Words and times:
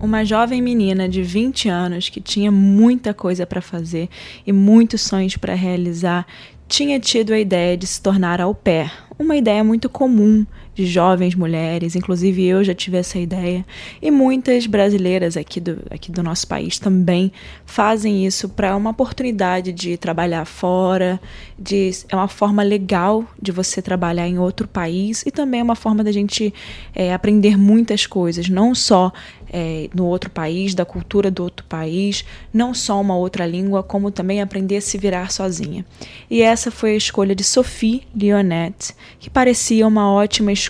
uma 0.00 0.24
jovem 0.24 0.62
menina 0.62 1.08
de 1.08 1.22
20 1.22 1.68
anos 1.68 2.08
que 2.08 2.20
tinha 2.20 2.50
muita 2.50 3.12
coisa 3.12 3.46
para 3.46 3.60
fazer 3.60 4.08
e 4.46 4.52
muitos 4.52 5.02
sonhos 5.02 5.36
para 5.36 5.54
realizar, 5.54 6.26
tinha 6.68 7.00
tido 7.00 7.32
a 7.32 7.38
ideia 7.38 7.76
de 7.76 7.86
se 7.86 8.00
tornar 8.00 8.40
au 8.40 8.54
pair, 8.54 8.92
uma 9.18 9.36
ideia 9.36 9.64
muito 9.64 9.88
comum 9.88 10.46
de 10.78 10.86
jovens 10.86 11.34
mulheres, 11.34 11.96
inclusive 11.96 12.44
eu 12.44 12.62
já 12.62 12.72
tive 12.72 12.98
essa 12.98 13.18
ideia, 13.18 13.66
e 14.00 14.12
muitas 14.12 14.64
brasileiras 14.64 15.36
aqui 15.36 15.58
do, 15.58 15.82
aqui 15.90 16.12
do 16.12 16.22
nosso 16.22 16.46
país 16.46 16.78
também 16.78 17.32
fazem 17.66 18.24
isso 18.24 18.48
para 18.48 18.76
uma 18.76 18.90
oportunidade 18.90 19.72
de 19.72 19.96
trabalhar 19.96 20.44
fora, 20.44 21.20
de, 21.58 21.90
é 22.08 22.14
uma 22.14 22.28
forma 22.28 22.62
legal 22.62 23.24
de 23.42 23.50
você 23.50 23.82
trabalhar 23.82 24.28
em 24.28 24.38
outro 24.38 24.68
país 24.68 25.24
e 25.26 25.32
também 25.32 25.58
é 25.58 25.64
uma 25.64 25.74
forma 25.74 26.04
da 26.04 26.12
gente 26.12 26.54
é, 26.94 27.12
aprender 27.12 27.58
muitas 27.58 28.06
coisas, 28.06 28.48
não 28.48 28.72
só 28.72 29.12
é, 29.52 29.88
no 29.94 30.04
outro 30.04 30.30
país, 30.30 30.74
da 30.74 30.84
cultura 30.84 31.30
do 31.30 31.42
outro 31.42 31.64
país, 31.66 32.24
não 32.52 32.74
só 32.74 33.00
uma 33.00 33.16
outra 33.16 33.46
língua, 33.46 33.82
como 33.82 34.10
também 34.10 34.40
aprender 34.40 34.76
a 34.76 34.80
se 34.80 34.98
virar 34.98 35.32
sozinha. 35.32 35.84
E 36.30 36.42
essa 36.42 36.70
foi 36.70 36.92
a 36.92 36.96
escolha 36.96 37.34
de 37.34 37.42
Sophie 37.42 38.02
Lionette, 38.14 38.94
que 39.18 39.30
parecia 39.30 39.86
uma 39.86 40.12
ótima 40.12 40.52
escolha, 40.52 40.67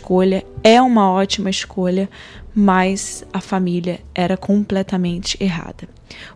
é 0.63 0.81
uma 0.81 1.11
ótima 1.11 1.51
escolha, 1.51 2.09
mas 2.55 3.25
a 3.33 3.41
família 3.41 4.01
era 4.15 4.37
completamente 4.37 5.37
errada. 5.43 5.89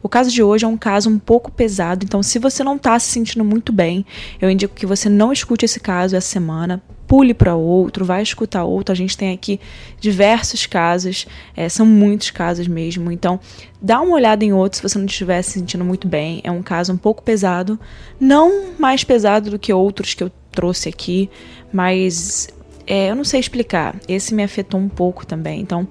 O 0.02 0.08
caso 0.08 0.30
de 0.30 0.42
hoje 0.42 0.64
é 0.64 0.68
um 0.68 0.76
caso 0.76 1.08
um 1.08 1.18
pouco 1.18 1.50
pesado, 1.50 2.04
então 2.04 2.22
se 2.22 2.38
você 2.38 2.62
não 2.62 2.76
está 2.76 2.98
se 2.98 3.10
sentindo 3.10 3.44
muito 3.44 3.72
bem, 3.72 4.04
eu 4.40 4.50
indico 4.50 4.74
que 4.74 4.86
você 4.86 5.08
não 5.08 5.32
escute 5.32 5.64
esse 5.64 5.80
caso 5.80 6.14
essa 6.14 6.28
semana 6.28 6.82
pule 7.12 7.34
para 7.34 7.54
outro, 7.54 8.06
vai 8.06 8.22
escutar 8.22 8.64
outro. 8.64 8.90
A 8.90 8.96
gente 8.96 9.18
tem 9.18 9.34
aqui 9.34 9.60
diversos 10.00 10.64
casos, 10.64 11.26
é, 11.54 11.68
são 11.68 11.84
muitos 11.84 12.30
casos 12.30 12.66
mesmo. 12.66 13.12
Então, 13.12 13.38
dá 13.82 14.00
uma 14.00 14.14
olhada 14.14 14.42
em 14.46 14.54
outro 14.54 14.78
se 14.78 14.82
você 14.82 14.98
não 14.98 15.04
estiver 15.04 15.42
se 15.42 15.50
sentindo 15.50 15.84
muito 15.84 16.08
bem. 16.08 16.40
É 16.42 16.50
um 16.50 16.62
caso 16.62 16.90
um 16.90 16.96
pouco 16.96 17.22
pesado, 17.22 17.78
não 18.18 18.72
mais 18.78 19.04
pesado 19.04 19.50
do 19.50 19.58
que 19.58 19.70
outros 19.70 20.14
que 20.14 20.24
eu 20.24 20.32
trouxe 20.50 20.88
aqui, 20.88 21.28
mas 21.70 22.48
é, 22.86 23.10
eu 23.10 23.14
não 23.14 23.24
sei 23.24 23.40
explicar. 23.40 23.96
Esse 24.08 24.34
me 24.34 24.42
afetou 24.42 24.80
um 24.80 24.88
pouco 24.88 25.26
também. 25.26 25.60
Então, 25.60 25.86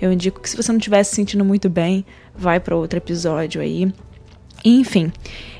eu 0.00 0.12
indico 0.12 0.40
que 0.40 0.48
se 0.48 0.56
você 0.56 0.70
não 0.72 0.78
estiver 0.78 1.02
se 1.04 1.14
sentindo 1.14 1.44
muito 1.44 1.68
bem, 1.68 2.04
vai 2.34 2.60
para 2.60 2.76
outro 2.76 2.98
episódio 2.98 3.60
aí. 3.60 3.92
Enfim, 4.64 5.12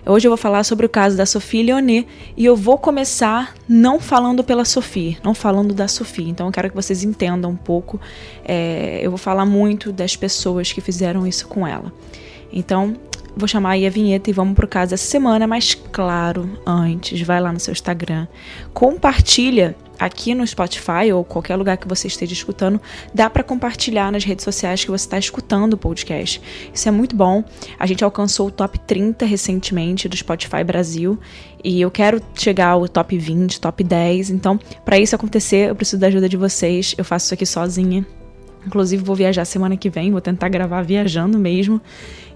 hoje 0.04 0.26
eu 0.26 0.30
vou 0.30 0.36
falar 0.36 0.64
sobre 0.64 0.84
o 0.86 0.88
caso 0.88 1.16
da 1.16 1.24
Sophie 1.24 1.62
Leonet 1.62 2.08
e 2.36 2.44
eu 2.44 2.56
vou 2.56 2.76
começar 2.76 3.54
não 3.68 4.00
falando 4.00 4.42
pela 4.42 4.64
Sophie, 4.64 5.16
não 5.22 5.32
falando 5.32 5.72
da 5.72 5.86
Sophie. 5.86 6.28
Então 6.28 6.46
eu 6.46 6.52
quero 6.52 6.70
que 6.70 6.74
vocês 6.74 7.04
entendam 7.04 7.52
um 7.52 7.56
pouco. 7.56 8.00
É, 8.44 8.98
eu 9.02 9.10
vou 9.10 9.18
falar 9.18 9.44
muito 9.44 9.92
das 9.92 10.16
pessoas 10.16 10.72
que 10.72 10.80
fizeram 10.80 11.26
isso 11.26 11.46
com 11.46 11.66
ela. 11.66 11.92
Então, 12.52 12.96
vou 13.36 13.46
chamar 13.46 13.72
aí 13.72 13.86
a 13.86 13.90
vinheta 13.90 14.30
e 14.30 14.32
vamos 14.32 14.54
pro 14.54 14.66
caso 14.66 14.94
essa 14.94 15.04
semana, 15.04 15.46
mas 15.46 15.74
claro, 15.74 16.58
antes, 16.66 17.20
vai 17.20 17.40
lá 17.40 17.52
no 17.52 17.60
seu 17.60 17.72
Instagram, 17.72 18.26
compartilha 18.72 19.76
aqui 19.98 20.34
no 20.34 20.46
Spotify 20.46 21.12
ou 21.12 21.24
qualquer 21.24 21.56
lugar 21.56 21.76
que 21.76 21.88
você 21.88 22.06
esteja 22.06 22.32
escutando, 22.32 22.80
dá 23.14 23.28
para 23.28 23.42
compartilhar 23.42 24.10
nas 24.12 24.24
redes 24.24 24.44
sociais 24.44 24.84
que 24.84 24.90
você 24.90 25.06
está 25.06 25.18
escutando 25.18 25.74
o 25.74 25.78
podcast. 25.78 26.40
Isso 26.72 26.88
é 26.88 26.92
muito 26.92 27.16
bom. 27.16 27.44
A 27.78 27.86
gente 27.86 28.04
alcançou 28.04 28.48
o 28.48 28.50
top 28.50 28.78
30 28.80 29.24
recentemente 29.24 30.08
do 30.08 30.16
Spotify 30.16 30.62
Brasil 30.64 31.18
e 31.62 31.80
eu 31.80 31.90
quero 31.90 32.20
chegar 32.34 32.68
ao 32.68 32.88
top 32.88 33.16
20, 33.16 33.60
top 33.60 33.82
10. 33.82 34.30
Então, 34.30 34.58
para 34.84 34.98
isso 34.98 35.14
acontecer, 35.14 35.70
eu 35.70 35.74
preciso 35.74 36.00
da 36.00 36.06
ajuda 36.06 36.28
de 36.28 36.36
vocês. 36.36 36.94
Eu 36.96 37.04
faço 37.04 37.26
isso 37.26 37.34
aqui 37.34 37.46
sozinha. 37.46 38.06
Inclusive, 38.66 39.02
vou 39.02 39.14
viajar 39.14 39.44
semana 39.44 39.76
que 39.76 39.88
vem, 39.88 40.10
vou 40.10 40.20
tentar 40.20 40.48
gravar 40.48 40.82
viajando 40.82 41.38
mesmo. 41.38 41.80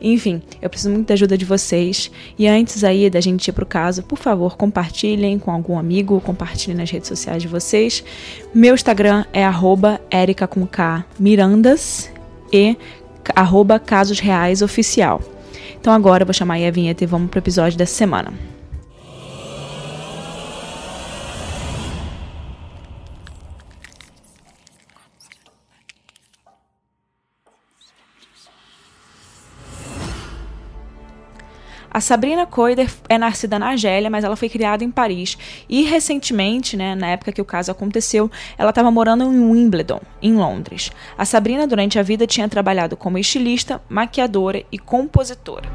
Enfim, 0.01 0.41
eu 0.63 0.71
preciso 0.71 0.91
muito 0.91 1.09
da 1.09 1.15
ajuda 1.15 1.37
de 1.37 1.45
vocês. 1.45 2.11
E 2.39 2.47
antes 2.47 2.85
aí 2.85 3.11
da 3.11 3.21
gente 3.21 3.49
ir 3.49 3.53
pro 3.53 3.67
caso, 3.67 4.03
por 4.03 4.19
favor, 4.19 4.57
compartilhem 4.57 5.39
com 5.39 5.51
algum 5.51 5.79
amigo, 5.79 6.21
compartilhem 6.21 6.77
nas 6.77 6.91
redes 6.91 7.09
sociais 7.09 7.43
de 7.43 7.49
vocês. 7.49 8.05
Meu 8.55 8.75
Instagram 8.75 9.25
é 9.33 9.45
arroba 9.45 10.01
e 12.53 12.77
arroba. 13.35 13.81
Então 15.81 15.93
agora 15.93 16.23
eu 16.23 16.27
vou 16.27 16.35
chamar 16.35 16.55
aí 16.55 16.67
a 16.67 16.71
vinheta 16.71 17.05
e 17.05 17.07
vamos 17.07 17.31
pro 17.31 17.39
episódio 17.39 17.79
dessa 17.79 17.95
semana. 17.95 18.60
A 32.01 32.03
Sabrina 32.03 32.47
Coider 32.47 32.91
é 33.11 33.19
nascida 33.19 33.59
na 33.59 33.69
Argélia, 33.69 34.09
mas 34.09 34.25
ela 34.25 34.35
foi 34.35 34.49
criada 34.49 34.83
em 34.83 34.91
Paris. 34.91 35.37
E 35.69 35.83
recentemente, 35.83 36.75
né, 36.75 36.95
na 36.95 37.09
época 37.09 37.31
que 37.31 37.43
o 37.43 37.45
caso 37.45 37.71
aconteceu, 37.71 38.31
ela 38.57 38.71
estava 38.71 38.91
morando 38.91 39.23
em 39.23 39.51
Wimbledon, 39.51 40.01
em 40.23 40.33
Londres. 40.33 40.91
A 41.19 41.27
Sabrina, 41.27 41.67
durante 41.67 41.99
a 41.99 42.03
vida, 42.03 42.27
tinha 42.27 42.49
trabalhado 42.49 42.97
como 42.97 43.19
estilista, 43.19 43.83
maquiadora 43.87 44.65
e 44.73 44.79
compositora. 44.79 45.71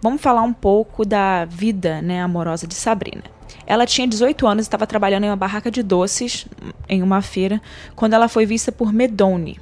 Vamos 0.00 0.22
falar 0.22 0.42
um 0.42 0.52
pouco 0.52 1.04
da 1.04 1.44
vida 1.44 2.00
né, 2.00 2.22
amorosa 2.22 2.64
de 2.64 2.74
Sabrina. 2.74 3.24
Ela 3.66 3.86
tinha 3.86 4.06
18 4.06 4.46
anos 4.46 4.64
e 4.64 4.68
estava 4.68 4.86
trabalhando 4.86 5.24
em 5.24 5.28
uma 5.28 5.34
barraca 5.34 5.72
de 5.72 5.82
doces, 5.82 6.46
em 6.88 7.02
uma 7.02 7.20
feira, 7.20 7.60
quando 7.96 8.12
ela 8.12 8.28
foi 8.28 8.46
vista 8.46 8.70
por 8.70 8.92
Medone. 8.92 9.58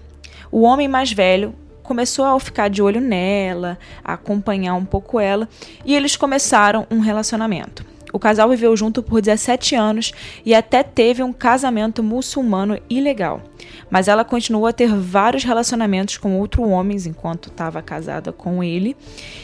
O 0.50 0.60
homem 0.60 0.88
mais 0.88 1.10
velho 1.10 1.54
começou 1.92 2.24
a 2.24 2.40
ficar 2.40 2.68
de 2.68 2.80
olho 2.80 3.02
nela, 3.02 3.78
a 4.02 4.14
acompanhar 4.14 4.74
um 4.74 4.84
pouco 4.84 5.20
ela, 5.20 5.46
e 5.84 5.94
eles 5.94 6.16
começaram 6.16 6.86
um 6.90 7.00
relacionamento. 7.00 7.84
O 8.10 8.18
casal 8.18 8.48
viveu 8.48 8.74
junto 8.74 9.02
por 9.02 9.20
17 9.20 9.74
anos 9.74 10.12
e 10.44 10.54
até 10.54 10.82
teve 10.82 11.22
um 11.22 11.34
casamento 11.34 12.02
muçulmano 12.02 12.78
ilegal. 12.88 13.42
Mas 13.90 14.08
ela 14.08 14.24
continuou 14.24 14.66
a 14.66 14.72
ter 14.72 14.88
vários 14.88 15.44
relacionamentos 15.44 16.16
com 16.16 16.38
outros 16.38 16.66
homens 16.66 17.04
enquanto 17.04 17.50
estava 17.50 17.82
casada 17.82 18.32
com 18.32 18.64
ele, 18.64 18.96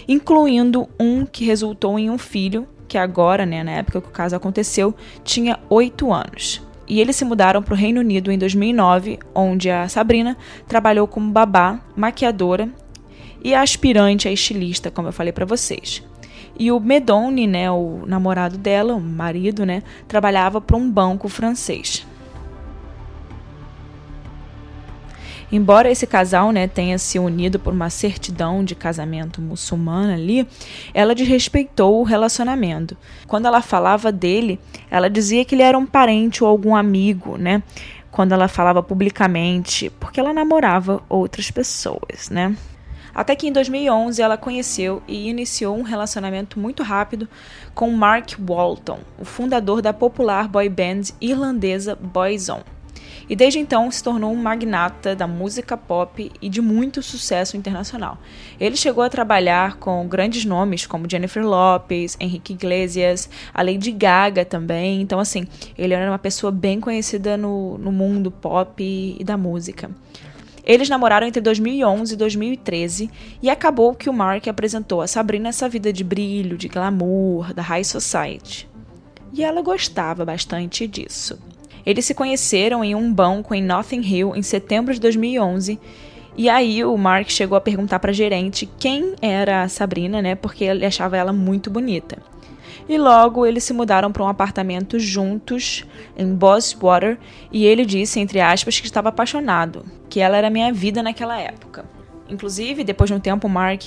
incluindo 0.08 0.88
um 0.98 1.26
que 1.26 1.44
resultou 1.44 1.98
em 1.98 2.08
um 2.08 2.16
filho, 2.16 2.66
que 2.88 2.96
agora, 2.96 3.44
né, 3.44 3.62
na 3.62 3.72
época 3.72 4.00
que 4.00 4.08
o 4.08 4.10
caso 4.10 4.34
aconteceu, 4.34 4.94
tinha 5.22 5.58
8 5.68 6.10
anos 6.10 6.66
e 6.88 7.00
eles 7.00 7.16
se 7.16 7.24
mudaram 7.24 7.62
para 7.62 7.74
o 7.74 7.76
Reino 7.76 8.00
Unido 8.00 8.32
em 8.32 8.38
2009, 8.38 9.18
onde 9.34 9.70
a 9.70 9.88
Sabrina 9.88 10.36
trabalhou 10.66 11.06
como 11.06 11.30
babá, 11.30 11.80
maquiadora 11.94 12.68
e 13.44 13.54
aspirante 13.54 14.26
a 14.26 14.32
estilista, 14.32 14.90
como 14.90 15.08
eu 15.08 15.12
falei 15.12 15.32
para 15.32 15.44
vocês. 15.44 16.02
E 16.58 16.72
o 16.72 16.80
Medone, 16.80 17.46
né, 17.46 17.70
o 17.70 18.04
namorado 18.06 18.56
dela, 18.56 18.94
o 18.94 19.00
marido, 19.00 19.66
né, 19.66 19.82
trabalhava 20.08 20.60
para 20.60 20.76
um 20.76 20.90
banco 20.90 21.28
francês. 21.28 22.06
Embora 25.50 25.90
esse 25.90 26.06
casal 26.06 26.52
né, 26.52 26.68
tenha 26.68 26.98
se 26.98 27.18
unido 27.18 27.58
por 27.58 27.72
uma 27.72 27.88
certidão 27.88 28.62
de 28.62 28.74
casamento 28.74 29.40
muçulmana 29.40 30.12
ali, 30.12 30.46
ela 30.92 31.14
desrespeitou 31.14 32.00
o 32.00 32.04
relacionamento. 32.04 32.96
Quando 33.26 33.46
ela 33.46 33.62
falava 33.62 34.12
dele, 34.12 34.60
ela 34.90 35.08
dizia 35.08 35.44
que 35.46 35.54
ele 35.54 35.62
era 35.62 35.78
um 35.78 35.86
parente 35.86 36.44
ou 36.44 36.50
algum 36.50 36.76
amigo, 36.76 37.38
né? 37.38 37.62
Quando 38.10 38.32
ela 38.32 38.46
falava 38.46 38.82
publicamente, 38.82 39.90
porque 39.98 40.20
ela 40.20 40.34
namorava 40.34 41.02
outras 41.08 41.50
pessoas, 41.50 42.28
né? 42.30 42.54
Até 43.14 43.34
que 43.34 43.48
em 43.48 43.52
2011 43.52 44.20
ela 44.20 44.36
conheceu 44.36 45.02
e 45.08 45.28
iniciou 45.28 45.76
um 45.76 45.82
relacionamento 45.82 46.60
muito 46.60 46.82
rápido 46.82 47.26
com 47.74 47.90
Mark 47.90 48.34
Walton, 48.38 49.00
o 49.18 49.24
fundador 49.24 49.80
da 49.80 49.92
popular 49.92 50.46
boy 50.46 50.68
band 50.68 51.02
irlandesa 51.20 51.96
Boyzone 51.96 52.77
e 53.28 53.34
desde 53.34 53.58
então 53.58 53.90
se 53.90 54.02
tornou 54.02 54.32
um 54.32 54.36
magnata 54.36 55.16
da 55.16 55.26
música 55.26 55.76
pop 55.76 56.30
e 56.40 56.48
de 56.48 56.60
muito 56.60 57.02
sucesso 57.02 57.56
internacional. 57.56 58.18
Ele 58.60 58.76
chegou 58.76 59.02
a 59.02 59.08
trabalhar 59.08 59.76
com 59.76 60.06
grandes 60.06 60.44
nomes 60.44 60.86
como 60.86 61.08
Jennifer 61.08 61.44
Lopez, 61.44 62.16
Henrique 62.20 62.52
Iglesias, 62.52 63.30
a 63.54 63.62
Lady 63.62 63.92
Gaga 63.92 64.44
também. 64.44 65.00
Então, 65.00 65.18
assim, 65.18 65.46
ele 65.76 65.94
era 65.94 66.10
uma 66.10 66.18
pessoa 66.18 66.50
bem 66.50 66.80
conhecida 66.80 67.36
no, 67.36 67.78
no 67.78 67.92
mundo 67.92 68.30
pop 68.30 68.82
e 68.82 69.22
da 69.24 69.36
música. 69.36 69.90
Eles 70.68 70.90
namoraram 70.90 71.26
entre 71.26 71.40
2011 71.40 72.12
e 72.12 72.16
2013 72.16 73.10
e 73.42 73.48
acabou 73.48 73.94
que 73.94 74.10
o 74.10 74.12
Mark 74.12 74.46
apresentou 74.48 75.00
a 75.00 75.06
Sabrina 75.06 75.48
essa 75.48 75.66
vida 75.66 75.90
de 75.90 76.04
brilho, 76.04 76.58
de 76.58 76.68
glamour, 76.68 77.54
da 77.54 77.62
high 77.62 77.84
society. 77.84 78.68
E 79.32 79.42
ela 79.42 79.62
gostava 79.62 80.26
bastante 80.26 80.86
disso. 80.86 81.38
Eles 81.88 82.04
se 82.04 82.12
conheceram 82.12 82.84
em 82.84 82.94
um 82.94 83.10
banco 83.10 83.54
em 83.54 83.62
Notting 83.62 84.02
Hill 84.02 84.36
em 84.36 84.42
setembro 84.42 84.92
de 84.92 85.00
2011. 85.00 85.80
E 86.36 86.46
aí 86.50 86.84
o 86.84 86.94
Mark 86.98 87.30
chegou 87.30 87.56
a 87.56 87.62
perguntar 87.62 87.98
para 87.98 88.10
a 88.10 88.14
gerente 88.14 88.68
quem 88.78 89.14
era 89.22 89.62
a 89.62 89.68
Sabrina, 89.70 90.20
né? 90.20 90.34
Porque 90.34 90.64
ele 90.64 90.84
achava 90.84 91.16
ela 91.16 91.32
muito 91.32 91.70
bonita. 91.70 92.18
E 92.86 92.98
logo 92.98 93.46
eles 93.46 93.64
se 93.64 93.72
mudaram 93.72 94.12
para 94.12 94.22
um 94.22 94.28
apartamento 94.28 94.98
juntos 94.98 95.86
em 96.14 96.34
Boswater 96.34 97.16
e 97.50 97.64
ele 97.64 97.86
disse, 97.86 98.20
entre 98.20 98.38
aspas, 98.38 98.78
que 98.78 98.86
estava 98.86 99.08
apaixonado, 99.08 99.82
que 100.10 100.20
ela 100.20 100.36
era 100.36 100.50
minha 100.50 100.70
vida 100.70 101.02
naquela 101.02 101.40
época. 101.40 101.86
Inclusive, 102.28 102.84
depois 102.84 103.08
de 103.08 103.14
um 103.14 103.20
tempo, 103.20 103.48
Mark 103.48 103.82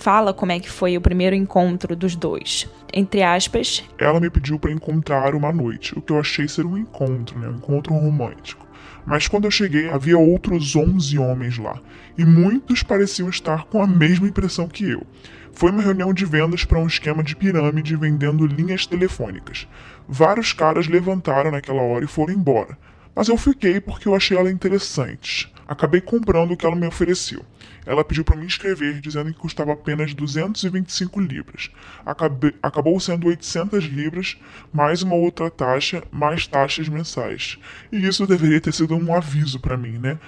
fala 0.00 0.34
como 0.34 0.52
é 0.52 0.60
que 0.60 0.70
foi 0.70 0.96
o 0.96 1.00
primeiro 1.00 1.34
encontro 1.34 1.96
dos 1.96 2.14
dois. 2.14 2.68
Entre 2.92 3.22
aspas, 3.22 3.82
ela 3.98 4.20
me 4.20 4.28
pediu 4.28 4.58
para 4.58 4.70
encontrar 4.70 5.34
uma 5.34 5.50
noite, 5.52 5.98
o 5.98 6.02
que 6.02 6.12
eu 6.12 6.20
achei 6.20 6.46
ser 6.46 6.66
um 6.66 6.76
encontro, 6.76 7.38
né? 7.38 7.48
um 7.48 7.56
encontro 7.56 7.94
romântico. 7.94 8.66
Mas 9.06 9.28
quando 9.28 9.44
eu 9.44 9.50
cheguei, 9.50 9.88
havia 9.88 10.18
outros 10.18 10.74
11 10.74 11.18
homens 11.18 11.58
lá, 11.58 11.80
e 12.18 12.24
muitos 12.24 12.82
pareciam 12.82 13.28
estar 13.28 13.64
com 13.64 13.80
a 13.80 13.86
mesma 13.86 14.26
impressão 14.26 14.68
que 14.68 14.90
eu. 14.90 15.06
Foi 15.52 15.70
uma 15.70 15.80
reunião 15.80 16.12
de 16.12 16.26
vendas 16.26 16.64
para 16.64 16.78
um 16.78 16.86
esquema 16.86 17.22
de 17.22 17.34
pirâmide 17.34 17.96
vendendo 17.96 18.46
linhas 18.46 18.84
telefônicas. 18.84 19.66
Vários 20.06 20.52
caras 20.52 20.86
levantaram 20.86 21.50
naquela 21.50 21.80
hora 21.80 22.04
e 22.04 22.08
foram 22.08 22.34
embora. 22.34 22.76
Mas 23.14 23.28
eu 23.28 23.38
fiquei 23.38 23.80
porque 23.80 24.06
eu 24.06 24.14
achei 24.14 24.36
ela 24.36 24.50
interessante. 24.50 25.50
Acabei 25.66 26.02
comprando 26.02 26.52
o 26.52 26.56
que 26.56 26.66
ela 26.66 26.76
me 26.76 26.86
ofereceu. 26.86 27.42
Ela 27.86 28.04
pediu 28.04 28.24
para 28.24 28.36
me 28.36 28.44
inscrever, 28.44 29.00
dizendo 29.00 29.32
que 29.32 29.38
custava 29.38 29.72
apenas 29.72 30.12
225 30.12 31.20
libras. 31.20 31.70
Acabei, 32.04 32.52
acabou 32.62 32.98
sendo 32.98 33.28
800 33.28 33.84
libras, 33.84 34.36
mais 34.72 35.02
uma 35.02 35.14
outra 35.14 35.48
taxa, 35.48 36.02
mais 36.10 36.46
taxas 36.46 36.88
mensais. 36.88 37.58
E 37.92 38.04
isso 38.04 38.26
deveria 38.26 38.60
ter 38.60 38.72
sido 38.72 38.96
um 38.96 39.14
aviso 39.14 39.60
para 39.60 39.76
mim, 39.76 39.98
né? 39.98 40.18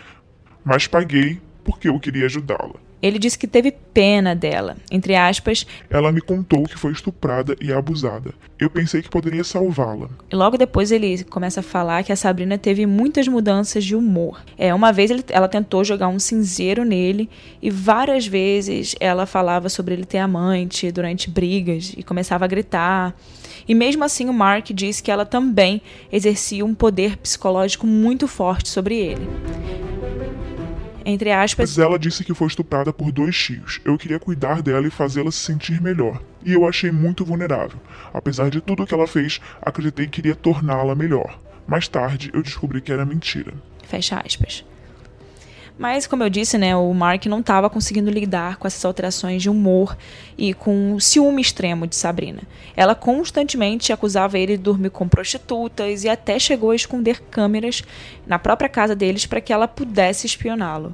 Mas 0.64 0.87
paguei 0.87 1.40
porque 1.64 1.88
eu 1.88 1.99
queria 1.99 2.26
ajudá-la. 2.26 2.88
Ele 3.00 3.18
disse 3.18 3.38
que 3.38 3.46
teve 3.46 3.70
pena 3.70 4.34
dela, 4.34 4.76
entre 4.90 5.14
aspas. 5.14 5.66
Ela 5.88 6.10
me 6.10 6.20
contou 6.20 6.64
que 6.64 6.76
foi 6.76 6.92
estuprada 6.92 7.56
e 7.60 7.72
abusada. 7.72 8.34
Eu 8.58 8.68
pensei 8.68 9.02
que 9.02 9.08
poderia 9.08 9.44
salvá-la. 9.44 10.08
Logo 10.32 10.56
depois 10.56 10.90
ele 10.90 11.22
começa 11.24 11.60
a 11.60 11.62
falar 11.62 12.02
que 12.02 12.12
a 12.12 12.16
Sabrina 12.16 12.58
teve 12.58 12.86
muitas 12.86 13.28
mudanças 13.28 13.84
de 13.84 13.94
humor. 13.94 14.42
É, 14.56 14.74
uma 14.74 14.92
vez 14.92 15.10
ele, 15.10 15.24
ela 15.28 15.48
tentou 15.48 15.84
jogar 15.84 16.08
um 16.08 16.18
cinzeiro 16.18 16.84
nele 16.84 17.30
e 17.62 17.70
várias 17.70 18.26
vezes 18.26 18.96
ela 18.98 19.26
falava 19.26 19.68
sobre 19.68 19.94
ele 19.94 20.04
ter 20.04 20.18
amante 20.18 20.90
durante 20.90 21.30
brigas 21.30 21.94
e 21.96 22.02
começava 22.02 22.44
a 22.44 22.48
gritar. 22.48 23.14
E 23.68 23.74
mesmo 23.74 24.02
assim 24.02 24.28
o 24.28 24.32
Mark 24.32 24.70
disse 24.72 25.02
que 25.02 25.10
ela 25.10 25.24
também 25.24 25.80
exercia 26.10 26.64
um 26.64 26.74
poder 26.74 27.16
psicológico 27.18 27.86
muito 27.86 28.26
forte 28.26 28.68
sobre 28.68 28.96
ele 28.96 29.88
entre 31.08 31.32
aspas. 31.32 31.70
Mas 31.70 31.78
ela 31.78 31.99
disse 31.99 32.22
que 32.22 32.34
foi 32.34 32.46
estuprada 32.46 32.93
por 32.93 33.10
dois 33.10 33.37
tios. 33.37 33.81
Eu 33.84 33.96
queria 33.96 34.19
cuidar 34.19 34.60
dela 34.60 34.87
e 34.87 34.90
fazê-la 34.90 35.31
se 35.31 35.38
sentir 35.38 35.81
melhor. 35.81 36.22
E 36.44 36.52
eu 36.52 36.69
achei 36.69 36.93
muito 36.93 37.25
vulnerável. 37.25 37.81
Apesar 38.12 38.50
de 38.50 38.60
tudo 38.60 38.87
que 38.87 38.94
ela 38.94 39.06
fez, 39.06 39.40
acreditei 39.62 40.06
que 40.06 40.20
iria 40.20 40.34
torná-la 40.34 40.94
melhor. 40.94 41.38
Mais 41.66 41.88
tarde, 41.88 42.31
eu 42.34 42.43
descobri 42.43 42.81
que 42.81 42.93
era 42.93 43.05
mentira. 43.05 43.52
Fecha 43.84 44.22
aspas. 44.25 44.64
Mas, 45.78 46.08
como 46.08 46.25
eu 46.25 46.28
disse, 46.28 46.58
né, 46.58 46.75
o 46.75 46.92
Mark 46.92 47.25
não 47.26 47.38
estava 47.38 47.70
conseguindo 47.70 48.10
lidar 48.10 48.56
com 48.56 48.66
essas 48.66 48.84
alterações 48.84 49.40
de 49.40 49.48
humor 49.48 49.96
e 50.36 50.52
com 50.52 50.94
o 50.94 51.00
ciúme 51.00 51.40
extremo 51.40 51.86
de 51.86 51.94
Sabrina. 51.94 52.42
Ela 52.76 52.96
constantemente 52.96 53.92
acusava 53.92 54.36
ele 54.36 54.56
de 54.56 54.62
dormir 54.64 54.90
com 54.90 55.08
prostitutas 55.08 56.02
e 56.02 56.08
até 56.08 56.36
chegou 56.36 56.72
a 56.72 56.76
esconder 56.76 57.20
câmeras 57.30 57.84
na 58.26 58.40
própria 58.40 58.69
casa 58.69 58.96
deles 58.96 59.25
para 59.25 59.40
que 59.40 59.52
ela 59.52 59.69
pudesse 59.69 60.26
espioná-lo. 60.26 60.92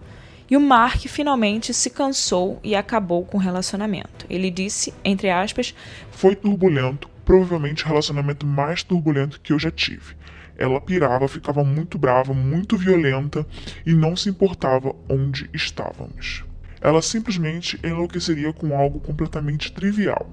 E 0.50 0.56
o 0.56 0.60
Mark 0.60 1.00
finalmente 1.08 1.72
se 1.72 1.88
cansou 1.88 2.60
e 2.62 2.76
acabou 2.76 3.24
com 3.24 3.38
o 3.38 3.40
relacionamento. 3.40 4.26
Ele 4.28 4.50
disse, 4.50 4.92
entre 5.02 5.30
aspas, 5.30 5.74
Foi 6.10 6.36
turbulento, 6.36 7.08
provavelmente 7.24 7.84
o 7.84 7.88
relacionamento 7.88 8.46
mais 8.46 8.82
turbulento 8.82 9.40
que 9.40 9.54
eu 9.54 9.58
já 9.58 9.70
tive. 9.70 10.14
Ela 10.56 10.80
pirava, 10.80 11.26
ficava 11.26 11.64
muito 11.64 11.98
brava, 11.98 12.32
muito 12.32 12.76
violenta 12.76 13.46
e 13.84 13.92
não 13.92 14.16
se 14.16 14.28
importava 14.28 14.94
onde 15.08 15.48
estávamos. 15.52 16.44
Ela 16.80 17.02
simplesmente 17.02 17.78
enlouqueceria 17.82 18.52
com 18.52 18.76
algo 18.76 19.00
completamente 19.00 19.72
trivial. 19.72 20.28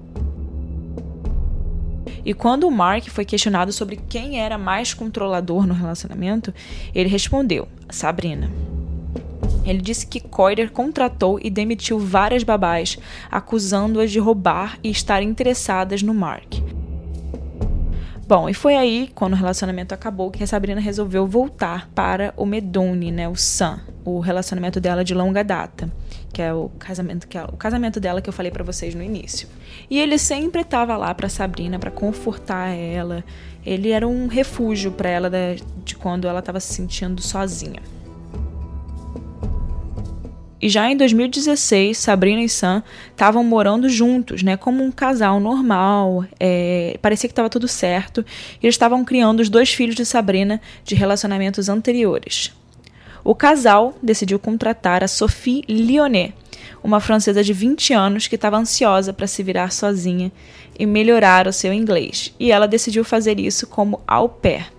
E 2.24 2.32
quando 2.34 2.64
o 2.64 2.70
Mark 2.70 3.08
foi 3.08 3.24
questionado 3.24 3.72
sobre 3.72 3.96
quem 3.96 4.38
era 4.38 4.56
mais 4.56 4.94
controlador 4.94 5.66
no 5.66 5.74
relacionamento, 5.74 6.54
ele 6.94 7.08
respondeu: 7.08 7.66
Sabrina. 7.90 8.50
Ele 9.64 9.80
disse 9.80 10.06
que 10.06 10.20
Coider 10.20 10.70
contratou 10.70 11.38
e 11.40 11.48
demitiu 11.48 11.98
várias 11.98 12.42
babás, 12.42 12.98
acusando-as 13.30 14.10
de 14.10 14.18
roubar 14.18 14.78
e 14.82 14.90
estar 14.90 15.22
interessadas 15.22 16.02
no 16.02 16.12
Mark. 16.12 16.71
Bom, 18.26 18.48
e 18.48 18.54
foi 18.54 18.76
aí, 18.76 19.10
quando 19.14 19.32
o 19.32 19.36
relacionamento 19.36 19.92
acabou, 19.92 20.30
que 20.30 20.44
a 20.44 20.46
Sabrina 20.46 20.80
resolveu 20.80 21.26
voltar 21.26 21.88
para 21.94 22.32
o 22.36 22.46
Medone, 22.46 23.10
né, 23.10 23.28
o 23.28 23.34
Sam, 23.34 23.80
o 24.04 24.20
relacionamento 24.20 24.80
dela 24.80 25.04
de 25.04 25.12
longa 25.12 25.42
data, 25.42 25.92
que 26.32 26.40
é 26.40 26.54
o 26.54 26.70
casamento 26.78 27.26
que 27.26 27.36
o 27.36 27.56
casamento 27.56 27.98
dela 27.98 28.22
que 28.22 28.28
eu 28.28 28.32
falei 28.32 28.52
para 28.52 28.64
vocês 28.64 28.94
no 28.94 29.02
início. 29.02 29.48
E 29.90 29.98
ele 29.98 30.18
sempre 30.18 30.62
estava 30.62 30.96
lá 30.96 31.12
para 31.12 31.28
Sabrina 31.28 31.78
para 31.78 31.90
confortar 31.90 32.68
ela. 32.68 33.24
Ele 33.66 33.90
era 33.90 34.06
um 34.06 34.28
refúgio 34.28 34.92
para 34.92 35.10
ela 35.10 35.30
de 35.84 35.96
quando 35.96 36.28
ela 36.28 36.38
estava 36.38 36.60
se 36.60 36.72
sentindo 36.72 37.20
sozinha. 37.20 37.82
E 40.62 40.68
já 40.68 40.88
em 40.88 40.96
2016, 40.96 41.98
Sabrina 41.98 42.40
e 42.40 42.48
Sam 42.48 42.84
estavam 43.10 43.42
morando 43.42 43.88
juntos, 43.88 44.44
né, 44.44 44.56
como 44.56 44.84
um 44.84 44.92
casal 44.92 45.40
normal. 45.40 46.24
É, 46.38 46.96
parecia 47.02 47.28
que 47.28 47.32
estava 47.32 47.50
tudo 47.50 47.66
certo. 47.66 48.24
E 48.62 48.66
eles 48.66 48.76
estavam 48.76 49.04
criando 49.04 49.40
os 49.40 49.48
dois 49.48 49.74
filhos 49.74 49.96
de 49.96 50.06
Sabrina 50.06 50.60
de 50.84 50.94
relacionamentos 50.94 51.68
anteriores. 51.68 52.52
O 53.24 53.34
casal 53.34 53.96
decidiu 54.00 54.38
contratar 54.38 55.02
a 55.02 55.08
Sophie 55.08 55.64
Lyonnais, 55.68 56.32
uma 56.82 57.00
francesa 57.00 57.42
de 57.42 57.52
20 57.52 57.92
anos 57.92 58.28
que 58.28 58.36
estava 58.36 58.56
ansiosa 58.56 59.12
para 59.12 59.26
se 59.26 59.42
virar 59.42 59.72
sozinha 59.72 60.30
e 60.78 60.86
melhorar 60.86 61.48
o 61.48 61.52
seu 61.52 61.72
inglês. 61.72 62.32
E 62.38 62.52
ela 62.52 62.68
decidiu 62.68 63.04
fazer 63.04 63.40
isso 63.40 63.66
como 63.66 64.00
au 64.06 64.28
pair. 64.28 64.72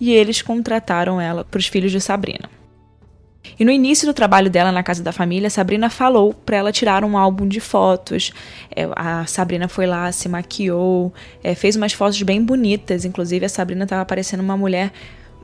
E 0.00 0.10
eles 0.10 0.42
contrataram 0.42 1.20
ela 1.20 1.44
para 1.44 1.58
os 1.58 1.68
filhos 1.68 1.92
de 1.92 2.00
Sabrina. 2.00 2.59
E 3.58 3.64
no 3.64 3.70
início 3.70 4.06
do 4.06 4.14
trabalho 4.14 4.50
dela 4.50 4.70
na 4.72 4.82
casa 4.82 5.02
da 5.02 5.12
família, 5.12 5.50
Sabrina 5.50 5.90
falou 5.90 6.32
para 6.32 6.56
ela 6.56 6.72
tirar 6.72 7.04
um 7.04 7.16
álbum 7.16 7.46
de 7.46 7.60
fotos. 7.60 8.32
É, 8.74 8.88
a 8.96 9.26
Sabrina 9.26 9.68
foi 9.68 9.86
lá, 9.86 10.10
se 10.12 10.28
maquiou, 10.28 11.12
é, 11.42 11.54
fez 11.54 11.76
umas 11.76 11.92
fotos 11.92 12.20
bem 12.22 12.42
bonitas. 12.42 13.04
Inclusive, 13.04 13.46
a 13.46 13.48
Sabrina 13.48 13.84
estava 13.84 14.04
parecendo 14.04 14.42
uma 14.42 14.56
mulher 14.56 14.92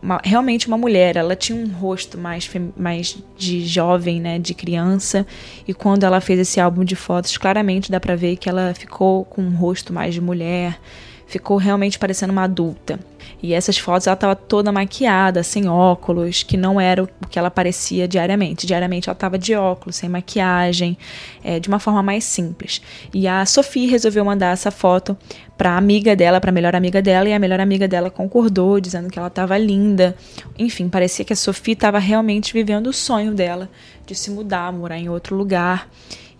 uma, 0.02 0.20
realmente 0.22 0.68
uma 0.68 0.78
mulher. 0.78 1.16
Ela 1.16 1.34
tinha 1.34 1.58
um 1.58 1.68
rosto 1.68 2.18
mais, 2.18 2.50
mais 2.76 3.18
de 3.36 3.66
jovem, 3.66 4.20
né, 4.20 4.38
de 4.38 4.54
criança. 4.54 5.26
E 5.66 5.74
quando 5.74 6.04
ela 6.04 6.20
fez 6.20 6.38
esse 6.38 6.60
álbum 6.60 6.84
de 6.84 6.94
fotos, 6.96 7.36
claramente 7.36 7.90
dá 7.90 7.98
para 7.98 8.14
ver 8.14 8.36
que 8.36 8.48
ela 8.48 8.72
ficou 8.74 9.24
com 9.24 9.42
um 9.42 9.54
rosto 9.56 9.92
mais 9.92 10.14
de 10.14 10.20
mulher 10.20 10.78
ficou 11.26 11.56
realmente 11.56 11.98
parecendo 11.98 12.32
uma 12.32 12.44
adulta. 12.44 12.98
E 13.42 13.52
essas 13.52 13.76
fotos 13.76 14.06
ela 14.06 14.14
estava 14.14 14.34
toda 14.34 14.72
maquiada, 14.72 15.42
sem 15.42 15.68
óculos, 15.68 16.42
que 16.42 16.56
não 16.56 16.80
era 16.80 17.02
o 17.02 17.08
que 17.28 17.38
ela 17.38 17.50
parecia 17.50 18.08
diariamente. 18.08 18.66
Diariamente 18.66 19.08
ela 19.08 19.14
estava 19.14 19.38
de 19.38 19.54
óculos, 19.54 19.96
sem 19.96 20.08
maquiagem, 20.08 20.96
é, 21.44 21.60
de 21.60 21.68
uma 21.68 21.78
forma 21.78 22.02
mais 22.02 22.24
simples. 22.24 22.80
E 23.12 23.28
a 23.28 23.44
Sophie 23.44 23.86
resolveu 23.86 24.24
mandar 24.24 24.52
essa 24.52 24.70
foto 24.70 25.16
para 25.58 25.72
a 25.72 25.76
amiga 25.76 26.16
dela, 26.16 26.40
para 26.40 26.50
a 26.50 26.52
melhor 26.52 26.74
amiga 26.74 27.02
dela, 27.02 27.28
e 27.28 27.32
a 27.32 27.38
melhor 27.38 27.60
amiga 27.60 27.86
dela 27.86 28.10
concordou, 28.10 28.80
dizendo 28.80 29.10
que 29.10 29.18
ela 29.18 29.28
estava 29.28 29.58
linda. 29.58 30.16
Enfim, 30.58 30.88
parecia 30.88 31.24
que 31.24 31.32
a 31.32 31.36
Sophie 31.36 31.74
estava 31.74 31.98
realmente 31.98 32.52
vivendo 32.52 32.86
o 32.86 32.92
sonho 32.92 33.34
dela 33.34 33.68
de 34.06 34.14
se 34.14 34.30
mudar, 34.30 34.72
morar 34.72 34.98
em 34.98 35.08
outro 35.08 35.36
lugar. 35.36 35.88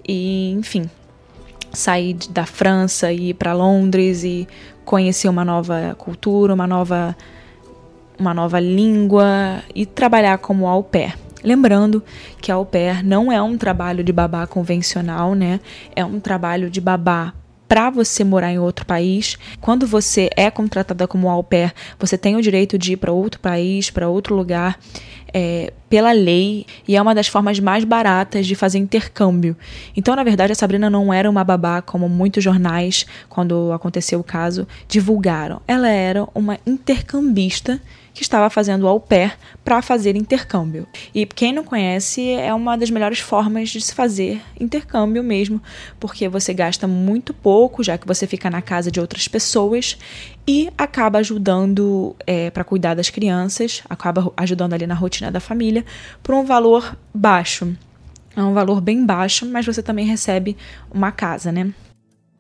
E, 0.07 0.52
enfim, 0.52 0.88
sair 1.76 2.14
da 2.30 2.47
França 2.47 3.12
e 3.12 3.30
ir 3.30 3.35
para 3.35 3.52
Londres 3.52 4.25
e 4.25 4.49
conhecer 4.85 5.28
uma 5.28 5.45
nova 5.45 5.95
cultura, 5.99 6.54
uma 6.54 6.66
nova, 6.66 7.16
uma 8.18 8.33
nova 8.33 8.59
língua 8.59 9.62
e 9.75 9.85
trabalhar 9.85 10.38
como 10.38 10.66
au 10.66 10.83
pair. 10.83 11.14
Lembrando 11.45 12.02
que 12.40 12.50
au 12.50 12.64
pair 12.64 13.04
não 13.04 13.30
é 13.30 13.40
um 13.40 13.56
trabalho 13.56 14.02
de 14.02 14.12
babá 14.12 14.47
convencional, 14.47 15.35
né? 15.35 15.61
É 15.95 16.04
um 16.04 16.18
trabalho 16.18 16.71
de 16.71 16.80
babá 16.80 17.33
para 17.68 17.90
você 17.90 18.25
morar 18.25 18.52
em 18.52 18.58
outro 18.58 18.87
país. 18.87 19.37
Quando 19.61 19.87
você 19.87 20.30
é 20.37 20.50
contratada 20.50 21.06
como 21.06 21.28
au 21.28 21.42
pair, 21.42 21.73
você 21.99 22.16
tem 22.16 22.37
o 22.37 22.42
direito 22.42 22.78
de 22.78 22.92
ir 22.92 22.96
para 22.96 23.12
outro 23.12 23.40
país, 23.40 23.90
para 23.90 24.08
outro 24.08 24.35
lugar, 24.35 24.78
é, 25.32 25.73
pela 25.88 26.12
lei, 26.12 26.66
e 26.87 26.96
é 26.96 27.02
uma 27.02 27.14
das 27.14 27.28
formas 27.28 27.61
mais 27.61 27.85
baratas 27.85 28.46
de 28.46 28.54
fazer 28.54 28.78
intercâmbio. 28.78 29.56
Então, 29.96 30.16
na 30.16 30.25
verdade, 30.25 30.52
a 30.52 30.54
Sabrina 30.54 30.88
não 30.88 31.12
era 31.12 31.28
uma 31.28 31.44
babá 31.44 31.82
como 31.82 32.08
muitos 32.08 32.42
jornais, 32.42 33.06
quando 33.28 33.73
aconteceu 33.73 34.20
o 34.20 34.25
caso, 34.25 34.66
divulgaram. 34.88 35.61
Ela 35.66 35.88
era 35.88 36.26
uma 36.35 36.58
intercambista 36.66 37.80
que 38.16 38.23
estava 38.23 38.49
fazendo 38.49 38.88
au 38.88 38.99
pair 38.99 39.37
para 39.62 39.82
fazer 39.82 40.16
intercâmbio. 40.16 40.87
E 41.14 41.26
quem 41.26 41.52
não 41.52 41.62
conhece, 41.62 42.30
é 42.30 42.52
uma 42.54 42.75
das 42.75 42.88
melhores 42.88 43.20
formas 43.20 43.68
de 43.68 43.78
se 43.78 43.94
fazer 43.94 44.40
intercâmbio 44.58 45.23
mesmo, 45.23 45.61
porque 46.00 46.26
você 46.26 46.54
gasta 46.54 46.88
muito 46.88 47.35
pouco, 47.35 47.85
já 47.85 47.99
que 47.99 48.06
você 48.06 48.26
fica 48.26 48.49
na 48.49 48.62
casa 48.62 48.90
de 48.90 48.99
outras 48.99 49.28
pessoas 49.28 49.99
e 50.49 50.70
acaba 50.78 51.18
ajudando 51.18 52.16
é, 52.26 52.49
para 52.50 52.64
cuidar 52.64 52.94
das 52.94 53.11
crianças, 53.11 53.82
acaba 53.88 54.32
ajudando 54.35 54.73
ali 54.73 54.87
na 54.87 54.94
rotina 54.94 55.30
da 55.30 55.38
família 55.38 55.85
por 56.23 56.35
um 56.35 56.44
valor 56.44 56.96
baixo. 57.12 57.76
É 58.35 58.42
um 58.42 58.54
valor 58.54 58.80
bem 58.80 59.04
baixo, 59.04 59.44
mas 59.44 59.66
você 59.66 59.82
também 59.82 60.06
recebe 60.06 60.56
uma 60.90 61.12
casa, 61.12 61.52
né? 61.52 61.70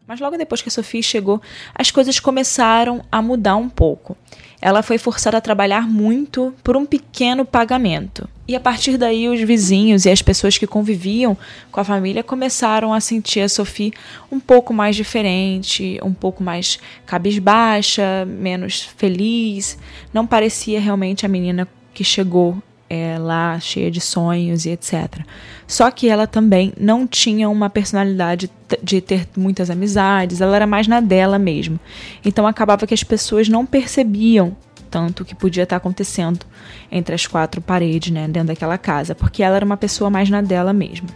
Mas 0.06 0.20
logo 0.20 0.36
depois 0.36 0.62
que 0.62 0.68
a 0.68 0.72
Sophie 0.72 1.02
chegou, 1.02 1.42
as 1.74 1.90
coisas 1.90 2.20
começaram 2.20 3.04
a 3.10 3.20
mudar 3.20 3.56
um 3.56 3.68
pouco. 3.68 4.16
Ela 4.60 4.82
foi 4.82 4.98
forçada 4.98 5.36
a 5.36 5.40
trabalhar 5.40 5.88
muito 5.88 6.54
por 6.62 6.76
um 6.76 6.86
pequeno 6.86 7.44
pagamento. 7.44 8.28
E 8.48 8.54
a 8.54 8.60
partir 8.60 8.96
daí, 8.96 9.28
os 9.28 9.40
vizinhos 9.40 10.06
e 10.06 10.10
as 10.10 10.22
pessoas 10.22 10.56
que 10.56 10.66
conviviam 10.66 11.36
com 11.70 11.80
a 11.80 11.84
família 11.84 12.22
começaram 12.22 12.94
a 12.94 13.00
sentir 13.00 13.40
a 13.40 13.48
Sophie 13.48 13.92
um 14.30 14.38
pouco 14.38 14.72
mais 14.72 14.94
diferente, 14.94 15.98
um 16.02 16.14
pouco 16.14 16.42
mais 16.42 16.78
cabisbaixa, 17.04 18.24
menos 18.24 18.82
feliz. 18.82 19.76
Não 20.12 20.26
parecia 20.26 20.80
realmente 20.80 21.26
a 21.26 21.28
menina 21.28 21.68
que 21.92 22.04
chegou 22.04 22.62
é, 22.88 23.18
lá 23.18 23.58
cheia 23.58 23.90
de 23.90 24.00
sonhos 24.00 24.64
e 24.64 24.70
etc. 24.70 25.20
Só 25.66 25.90
que 25.90 26.08
ela 26.08 26.26
também 26.26 26.72
não 26.78 27.06
tinha 27.06 27.48
uma 27.48 27.68
personalidade 27.68 28.50
de 28.82 29.00
ter 29.00 29.28
muitas 29.36 29.70
amizades, 29.70 30.40
ela 30.40 30.56
era 30.56 30.66
mais 30.66 30.86
na 30.86 31.00
dela 31.00 31.38
mesmo. 31.38 31.78
Então 32.24 32.46
acabava 32.46 32.86
que 32.86 32.94
as 32.94 33.02
pessoas 33.02 33.48
não 33.48 33.66
percebiam 33.66 34.56
tanto 34.90 35.22
o 35.22 35.26
que 35.26 35.34
podia 35.34 35.64
estar 35.64 35.76
acontecendo 35.76 36.46
entre 36.90 37.14
as 37.14 37.26
quatro 37.26 37.60
paredes, 37.60 38.12
né, 38.12 38.28
dentro 38.28 38.48
daquela 38.48 38.78
casa, 38.78 39.14
porque 39.14 39.42
ela 39.42 39.56
era 39.56 39.64
uma 39.64 39.76
pessoa 39.76 40.08
mais 40.08 40.30
na 40.30 40.40
dela 40.40 40.72
mesmo. 40.72 41.08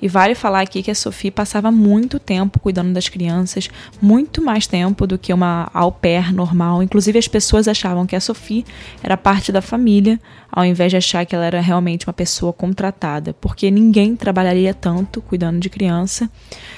E 0.00 0.08
vale 0.08 0.34
falar 0.34 0.60
aqui 0.60 0.82
que 0.82 0.90
a 0.90 0.94
Sophie 0.94 1.30
passava 1.30 1.70
muito 1.70 2.18
tempo 2.18 2.60
cuidando 2.60 2.92
das 2.92 3.08
crianças, 3.08 3.68
muito 4.00 4.42
mais 4.42 4.66
tempo 4.66 5.06
do 5.06 5.18
que 5.18 5.32
uma 5.32 5.68
au 5.74 5.90
pair 5.90 6.32
normal. 6.32 6.82
Inclusive, 6.82 7.18
as 7.18 7.26
pessoas 7.26 7.66
achavam 7.66 8.06
que 8.06 8.14
a 8.14 8.20
Sophie 8.20 8.64
era 9.02 9.16
parte 9.16 9.50
da 9.50 9.60
família, 9.60 10.20
ao 10.50 10.64
invés 10.64 10.90
de 10.90 10.96
achar 10.96 11.26
que 11.26 11.34
ela 11.34 11.44
era 11.44 11.60
realmente 11.60 12.06
uma 12.06 12.12
pessoa 12.12 12.52
contratada, 12.52 13.34
porque 13.34 13.70
ninguém 13.70 14.14
trabalharia 14.16 14.72
tanto 14.72 15.20
cuidando 15.20 15.58
de 15.58 15.68
criança 15.68 16.30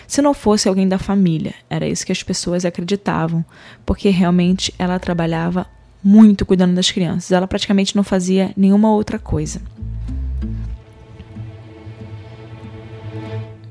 se 0.06 0.22
não 0.22 0.34
fosse 0.34 0.68
alguém 0.68 0.88
da 0.88 0.98
família. 0.98 1.54
Era 1.68 1.86
isso 1.86 2.06
que 2.06 2.12
as 2.12 2.22
pessoas 2.22 2.64
acreditavam, 2.64 3.44
porque 3.84 4.08
realmente 4.08 4.74
ela 4.78 4.98
trabalhava 4.98 5.66
muito 6.02 6.46
cuidando 6.46 6.74
das 6.74 6.90
crianças. 6.90 7.30
Ela 7.30 7.46
praticamente 7.46 7.94
não 7.94 8.02
fazia 8.02 8.52
nenhuma 8.56 8.90
outra 8.90 9.18
coisa. 9.18 9.60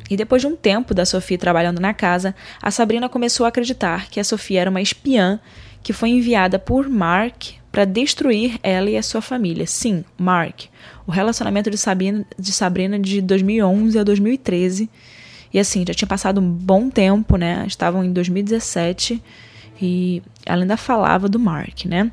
E 0.09 0.17
depois 0.17 0.41
de 0.41 0.47
um 0.47 0.55
tempo 0.55 0.93
da 0.93 1.05
Sophie 1.05 1.37
trabalhando 1.37 1.79
na 1.79 1.93
casa, 1.93 2.35
a 2.61 2.71
Sabrina 2.71 3.07
começou 3.07 3.45
a 3.45 3.49
acreditar 3.49 4.09
que 4.09 4.19
a 4.19 4.23
Sophie 4.23 4.57
era 4.57 4.69
uma 4.69 4.81
espiã 4.81 5.39
que 5.83 5.93
foi 5.93 6.09
enviada 6.09 6.57
por 6.57 6.89
Mark 6.89 7.59
para 7.71 7.85
destruir 7.85 8.59
ela 8.63 8.89
e 8.89 8.97
a 8.97 9.03
sua 9.03 9.21
família. 9.21 9.65
Sim, 9.67 10.03
Mark. 10.17 10.65
O 11.05 11.11
relacionamento 11.11 11.69
de 11.69 11.77
Sabrina, 11.77 12.25
de 12.37 12.51
Sabrina 12.51 12.99
de 12.99 13.21
2011 13.21 13.99
a 13.99 14.03
2013. 14.03 14.89
E 15.53 15.59
assim, 15.59 15.83
já 15.87 15.93
tinha 15.93 16.07
passado 16.07 16.39
um 16.41 16.49
bom 16.49 16.89
tempo, 16.89 17.37
né? 17.37 17.63
Estavam 17.67 18.03
em 18.03 18.11
2017 18.11 19.21
e 19.81 20.21
ela 20.45 20.61
ainda 20.61 20.77
falava 20.77 21.29
do 21.29 21.39
Mark, 21.39 21.85
né? 21.85 22.11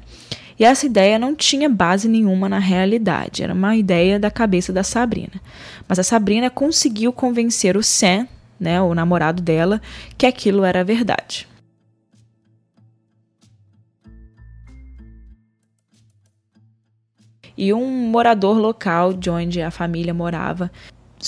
E 0.58 0.64
essa 0.64 0.86
ideia 0.86 1.18
não 1.18 1.34
tinha 1.34 1.68
base 1.68 2.08
nenhuma 2.08 2.48
na 2.48 2.58
realidade, 2.58 3.42
era 3.42 3.52
uma 3.52 3.76
ideia 3.76 4.18
da 4.18 4.30
cabeça 4.30 4.72
da 4.72 4.82
Sabrina. 4.82 5.40
Mas 5.86 5.98
a 5.98 6.02
Sabrina 6.02 6.48
conseguiu 6.48 7.12
convencer 7.12 7.76
o 7.76 7.82
Sam, 7.82 8.26
né, 8.58 8.80
o 8.80 8.94
namorado 8.94 9.42
dela, 9.42 9.82
que 10.16 10.24
aquilo 10.24 10.64
era 10.64 10.82
verdade. 10.82 11.46
E 17.56 17.72
um 17.72 17.86
morador 17.86 18.58
local 18.58 19.14
de 19.14 19.30
onde 19.30 19.62
a 19.62 19.70
família 19.70 20.12
morava 20.12 20.70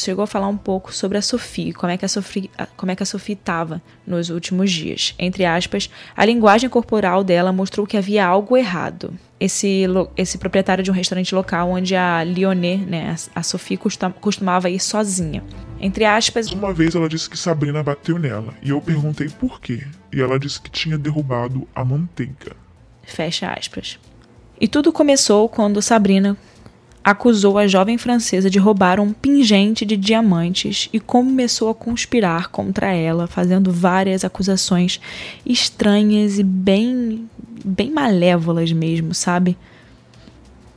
chegou 0.02 0.22
a 0.22 0.26
falar 0.26 0.48
um 0.48 0.56
pouco 0.56 0.92
sobre 0.92 1.18
a 1.18 1.22
Sophie, 1.22 1.72
como 1.72 1.92
é 1.92 1.96
que 1.96 2.04
a 2.04 2.08
Sophie, 2.08 2.50
como 2.76 2.92
é 2.92 2.96
que 2.96 3.02
a 3.02 3.06
Sophie 3.06 3.34
estava 3.34 3.82
nos 4.06 4.30
últimos 4.30 4.70
dias. 4.70 5.14
Entre 5.18 5.44
aspas, 5.44 5.90
a 6.16 6.24
linguagem 6.24 6.68
corporal 6.68 7.22
dela 7.22 7.52
mostrou 7.52 7.86
que 7.86 7.96
havia 7.96 8.26
algo 8.26 8.56
errado. 8.56 9.12
Esse, 9.40 9.84
esse 10.16 10.36
proprietário 10.36 10.82
de 10.82 10.90
um 10.90 10.94
restaurante 10.94 11.32
local 11.34 11.70
onde 11.70 11.94
a 11.94 12.24
Lionê, 12.24 12.76
né, 12.76 13.14
a 13.34 13.42
Sophie 13.42 13.78
costumava 14.20 14.68
ir 14.68 14.80
sozinha. 14.80 15.44
Entre 15.80 16.04
aspas. 16.04 16.50
Uma 16.50 16.72
vez 16.72 16.94
ela 16.94 17.08
disse 17.08 17.30
que 17.30 17.38
Sabrina 17.38 17.82
bateu 17.82 18.18
nela 18.18 18.52
e 18.60 18.70
eu 18.70 18.80
perguntei 18.80 19.28
por 19.28 19.60
quê. 19.60 19.84
E 20.12 20.20
ela 20.20 20.38
disse 20.38 20.60
que 20.60 20.70
tinha 20.70 20.98
derrubado 20.98 21.68
a 21.74 21.84
manteiga. 21.84 22.56
Fecha 23.04 23.52
aspas. 23.52 23.98
E 24.60 24.66
tudo 24.66 24.92
começou 24.92 25.48
quando 25.48 25.80
Sabrina 25.80 26.36
acusou 27.10 27.56
a 27.56 27.66
jovem 27.66 27.96
francesa 27.96 28.50
de 28.50 28.58
roubar 28.58 29.00
um 29.00 29.14
pingente 29.14 29.86
de 29.86 29.96
diamantes 29.96 30.90
e 30.92 31.00
começou 31.00 31.70
a 31.70 31.74
conspirar 31.74 32.48
contra 32.48 32.92
ela, 32.92 33.26
fazendo 33.26 33.72
várias 33.72 34.26
acusações 34.26 35.00
estranhas 35.46 36.38
e 36.38 36.42
bem 36.42 37.26
bem 37.64 37.90
malévolas 37.90 38.70
mesmo, 38.72 39.14
sabe? 39.14 39.56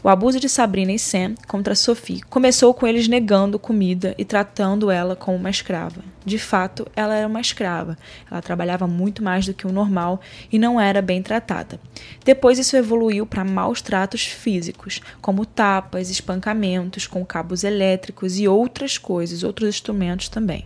O 0.03 0.09
abuso 0.09 0.39
de 0.39 0.49
Sabrina 0.49 0.91
e 0.91 0.97
Sam 0.97 1.35
contra 1.47 1.75
Sophie 1.75 2.21
começou 2.21 2.73
com 2.73 2.87
eles 2.87 3.07
negando 3.07 3.59
comida 3.59 4.15
e 4.17 4.25
tratando 4.25 4.89
ela 4.89 5.15
como 5.15 5.37
uma 5.37 5.49
escrava. 5.49 6.01
De 6.25 6.39
fato, 6.39 6.87
ela 6.95 7.13
era 7.13 7.27
uma 7.27 7.39
escrava. 7.39 7.95
Ela 8.29 8.41
trabalhava 8.41 8.87
muito 8.87 9.23
mais 9.23 9.45
do 9.45 9.53
que 9.53 9.67
o 9.67 9.71
normal 9.71 10.19
e 10.51 10.57
não 10.57 10.81
era 10.81 11.03
bem 11.03 11.21
tratada. 11.21 11.79
Depois 12.25 12.57
isso 12.57 12.75
evoluiu 12.75 13.27
para 13.27 13.45
maus 13.45 13.79
tratos 13.79 14.25
físicos, 14.25 15.01
como 15.21 15.45
tapas, 15.45 16.09
espancamentos 16.09 17.05
com 17.05 17.23
cabos 17.23 17.63
elétricos 17.63 18.39
e 18.39 18.47
outras 18.47 18.97
coisas, 18.97 19.43
outros 19.43 19.69
instrumentos 19.69 20.29
também. 20.29 20.65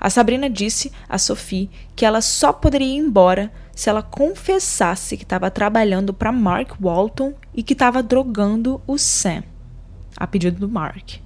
A 0.00 0.08
Sabrina 0.10 0.48
disse 0.48 0.92
a 1.08 1.18
Sophie 1.18 1.70
que 1.96 2.04
ela 2.04 2.20
só 2.20 2.52
poderia 2.52 2.86
ir 2.86 2.98
embora 2.98 3.52
se 3.74 3.88
ela 3.88 4.02
confessasse 4.02 5.16
que 5.16 5.22
estava 5.22 5.50
trabalhando 5.50 6.12
para 6.12 6.32
Mark 6.32 6.72
Walton 6.80 7.34
e 7.54 7.62
que 7.62 7.72
estava 7.72 8.02
drogando 8.02 8.80
o 8.86 8.98
Sam, 8.98 9.42
a 10.16 10.26
pedido 10.26 10.58
do 10.58 10.68
Mark. 10.68 11.20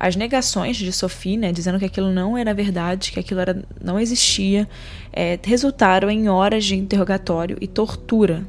As 0.00 0.14
negações 0.14 0.76
de 0.76 0.92
Sophie, 0.92 1.36
né, 1.36 1.50
dizendo 1.50 1.78
que 1.78 1.84
aquilo 1.84 2.12
não 2.12 2.38
era 2.38 2.54
verdade, 2.54 3.10
que 3.10 3.18
aquilo 3.18 3.40
era, 3.40 3.64
não 3.82 3.98
existia, 3.98 4.68
é, 5.12 5.38
resultaram 5.42 6.08
em 6.08 6.28
horas 6.28 6.64
de 6.64 6.76
interrogatório 6.76 7.58
e 7.60 7.66
tortura. 7.66 8.46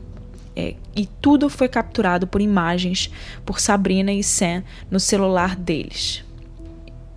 É, 0.56 0.76
e 0.96 1.08
tudo 1.08 1.50
foi 1.50 1.68
capturado 1.68 2.28
por 2.28 2.40
imagens 2.42 3.10
por 3.46 3.60
Sabrina 3.60 4.12
e 4.12 4.24
Sam 4.24 4.64
no 4.92 5.00
celular 5.00 5.56
deles. 5.56 6.24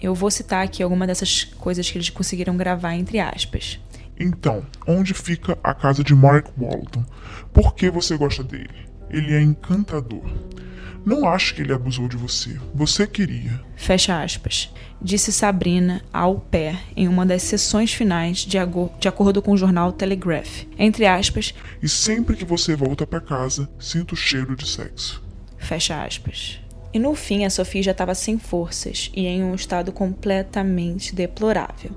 Eu 0.03 0.15
vou 0.15 0.31
citar 0.31 0.65
aqui 0.65 0.83
alguma 0.83 1.07
dessas 1.07 1.45
coisas 1.45 1.89
que 1.89 1.97
eles 1.97 2.11
conseguiram 2.11 2.57
gravar 2.57 2.95
entre 2.95 3.21
aspas. 3.21 3.79
Então, 4.19 4.67
onde 4.87 5.15
fica 5.15 5.57
a 5.63 5.73
casa 5.73 6.03
de 6.03 6.15
Mark 6.15 6.49
Walton? 6.59 7.05
Por 7.53 7.75
que 7.75 7.89
você 7.89 8.17
gosta 8.17 8.43
dele? 8.43 8.89
Ele 9.09 9.33
é 9.33 9.41
encantador. 9.41 10.25
Não 11.05 11.27
acho 11.29 11.55
que 11.55 11.63
ele 11.63 11.73
abusou 11.73 12.09
de 12.09 12.17
você. 12.17 12.59
Você 12.75 13.07
queria. 13.07 13.61
Fecha 13.77 14.23
aspas. 14.23 14.73
Disse 15.01 15.33
Sabrina 15.33 16.01
ao 16.13 16.39
pé 16.39 16.79
em 16.97 17.09
uma 17.09 17.27
das 17.27 17.43
sessões 17.43 17.93
finais, 17.93 18.39
de, 18.39 18.59
de 19.01 19.09
acordo 19.09 19.43
com 19.43 19.53
o 19.53 19.57
jornal 19.57 19.93
Telegraph. 19.93 20.65
Entre 20.79 21.05
aspas. 21.05 21.55
E 21.83 21.89
sempre 21.89 22.37
que 22.37 22.45
você 22.45 22.77
volta 22.77 23.05
para 23.05 23.21
casa, 23.21 23.69
sinto 23.81 24.13
o 24.13 24.17
cheiro 24.17 24.55
de 24.55 24.67
sexo. 24.67 25.23
Fecha 25.59 26.05
aspas. 26.05 26.62
E 26.95 26.99
no 26.99 27.15
fim, 27.15 27.45
a 27.45 27.51
Sophie 27.51 27.83
já 27.83 27.93
estava 27.93 28.15
sem 28.15 28.39
forças 28.39 29.11
e 29.15 29.27
em 29.27 29.43
um 29.43 29.55
estado 29.55 29.93
completamente 29.93 31.15
deplorável. 31.15 31.93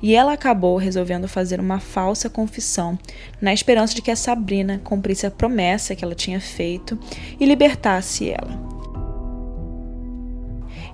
E 0.00 0.14
ela 0.14 0.32
acabou 0.32 0.76
resolvendo 0.76 1.26
fazer 1.26 1.58
uma 1.58 1.80
falsa 1.80 2.30
confissão, 2.30 2.96
na 3.40 3.52
esperança 3.52 3.94
de 3.94 4.02
que 4.02 4.10
a 4.10 4.16
Sabrina 4.16 4.80
cumprisse 4.84 5.26
a 5.26 5.30
promessa 5.30 5.96
que 5.96 6.04
ela 6.04 6.14
tinha 6.14 6.40
feito 6.40 6.98
e 7.40 7.44
libertasse 7.44 8.30
ela. 8.30 8.75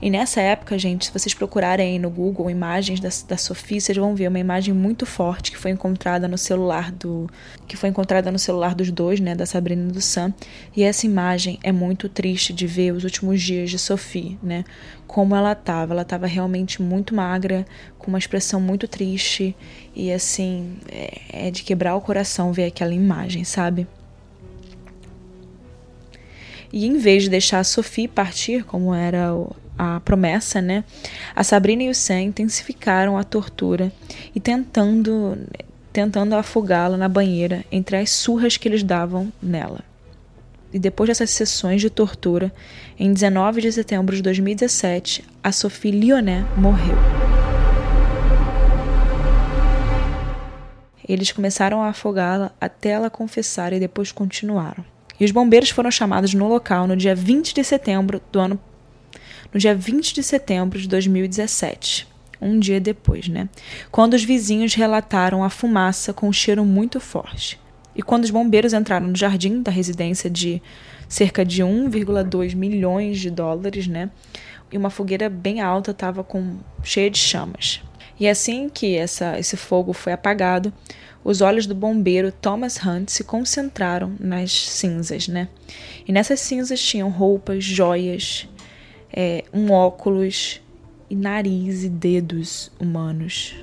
E 0.03 0.11
nessa 0.11 0.41
época, 0.41 0.77
gente, 0.77 1.07
se 1.07 1.13
vocês 1.13 1.33
procurarem 1.33 1.93
aí 1.93 1.99
no 2.01 2.11
Google 2.11 2.51
imagens 2.51 2.99
da, 2.99 3.09
da 3.29 3.37
Sophie, 3.37 3.81
vocês 3.81 3.97
vão 3.97 4.17
ver 4.17 4.27
uma 4.27 4.39
imagem 4.41 4.75
muito 4.75 5.07
forte 5.07 5.53
que 5.53 5.57
foi 5.57 5.71
encontrada 5.71 6.27
no 6.27 6.37
celular 6.37 6.91
do 6.91 7.31
que 7.69 7.77
foi 7.77 7.89
encontrada 7.89 8.29
no 8.33 8.39
celular 8.39 8.75
dos 8.75 8.91
dois, 8.91 9.21
né, 9.21 9.37
da 9.37 9.47
Sabrina 9.47 9.89
e 9.89 9.93
do 9.93 10.01
Sam. 10.01 10.35
E 10.77 10.83
essa 10.83 11.07
imagem 11.07 11.57
é 11.63 11.71
muito 11.71 12.09
triste 12.09 12.53
de 12.53 12.67
ver 12.67 12.91
os 12.91 13.05
últimos 13.05 13.41
dias 13.41 13.71
de 13.71 13.79
Sophie, 13.79 14.37
né? 14.43 14.65
Como 15.07 15.37
ela 15.37 15.53
estava, 15.53 15.95
ela 15.95 16.03
estava 16.03 16.27
realmente 16.27 16.83
muito 16.83 17.15
magra, 17.15 17.65
com 17.97 18.09
uma 18.09 18.19
expressão 18.19 18.61
muito 18.61 18.89
triste 18.89 19.55
e 19.95 20.11
assim, 20.13 20.79
é, 20.91 21.47
é 21.47 21.51
de 21.53 21.63
quebrar 21.63 21.95
o 21.95 22.01
coração 22.01 22.53
ver 22.53 22.65
aquela 22.65 22.93
imagem, 22.93 23.45
sabe? 23.45 23.87
E 26.73 26.87
em 26.87 26.97
vez 26.97 27.25
de 27.25 27.29
deixar 27.31 27.59
a 27.59 27.65
Sophie 27.65 28.09
partir, 28.09 28.65
como 28.65 28.95
era 28.95 29.29
a 29.77 30.01
promessa, 30.01 30.63
né? 30.63 30.85
A 31.37 31.45
Sabrina 31.45 31.83
e 31.83 31.91
o 31.91 31.95
Sam 31.95 32.23
intensificaram 32.23 33.19
a 33.19 33.25
tortura 33.25 33.93
e 34.35 34.41
tentando 34.41 35.39
tentando 35.93 36.35
afogá-la 36.35 36.97
na 36.97 37.09
banheira 37.09 37.65
entre 37.71 37.99
as 37.99 38.09
surras 38.09 38.57
que 38.57 38.67
eles 38.67 38.83
davam 38.83 39.31
nela. 39.43 39.81
e 40.73 40.79
depois 40.79 41.09
dessas 41.09 41.29
sessões 41.29 41.83
de 41.83 41.91
tortura, 41.91 42.51
em 42.99 43.13
19 43.13 43.61
de 43.61 43.71
setembro 43.71 44.17
de 44.17 44.23
2017, 44.23 45.23
a 45.45 45.53
Sophie 45.53 45.91
Lyonnais 45.91 46.47
morreu. 46.57 46.97
Eles 51.07 51.31
começaram 51.31 51.83
a 51.83 51.89
afogá-la 51.89 52.53
até 52.59 52.91
ela 52.91 53.11
confessar 53.11 53.75
e 53.75 53.81
depois 53.81 54.13
continuaram. 54.13 54.92
E 55.23 55.25
os 55.25 55.31
bombeiros 55.31 55.71
foram 55.71 55.89
chamados 55.89 56.35
no 56.35 56.49
local 56.49 56.89
no 56.89 56.97
dia 56.97 57.15
20 57.15 57.55
de 57.55 57.63
setembro 57.63 58.21
do 58.33 58.41
ano 58.41 58.59
no 59.55 59.61
dia 59.61 59.73
20 59.73 60.15
de 60.15 60.21
setembro 60.21 60.81
de 60.81 60.89
2017, 60.89 62.09
um 62.41 62.59
dia 62.59 62.81
depois, 62.81 63.29
né? 63.29 63.49
Quando 63.89 64.15
os 64.15 64.25
vizinhos 64.25 64.75
relataram 64.75 65.45
a 65.45 65.49
fumaça 65.49 66.13
com 66.13 66.29
um 66.29 66.33
cheiro 66.33 66.65
muito 66.65 66.99
forte. 66.99 67.57
E 67.95 68.03
quando 68.03 68.25
os 68.25 68.33
bombeiros 68.33 68.73
entraram 68.73 69.07
no 69.07 69.17
jardim 69.17 69.63
da 69.63 69.71
residência 69.71 70.29
de 70.29 70.61
cerca 71.09 71.45
de 71.45 71.63
1,2 71.63 72.57
milhões 72.57 73.21
de 73.21 73.31
dólares, 73.31 73.87
né? 73.87 74.11
E 74.73 74.77
uma 74.77 74.91
fogueira 74.91 75.31
bem 75.31 75.61
alta 75.61 75.93
estava 75.93 76.25
com 76.25 76.57
cheia 76.83 77.09
de 77.09 77.19
chamas. 77.19 77.81
E 78.19 78.29
assim 78.29 78.69
que 78.69 78.97
essa, 78.97 79.39
esse 79.39 79.57
fogo 79.57 79.93
foi 79.93 80.13
apagado, 80.13 80.73
os 81.25 81.41
olhos 81.41 81.67
do 81.67 81.75
bombeiro 81.75 82.33
Thomas 82.33 82.79
Hunt 82.85 83.09
se 83.09 83.23
concentraram 83.23 84.13
nas 84.19 84.53
cinzas, 84.53 85.29
né? 85.29 85.49
E 86.07 86.13
nessas 86.13 86.41
cinzas 86.41 86.81
tinham 86.81 87.09
roupas, 87.09 87.65
joias, 87.65 88.49
é, 89.13 89.45
um 89.53 89.71
óculos 89.71 90.61
e 91.09 91.15
nariz 91.15 91.85
e 91.85 91.89
dedos 91.89 92.73
humanos. 92.81 93.55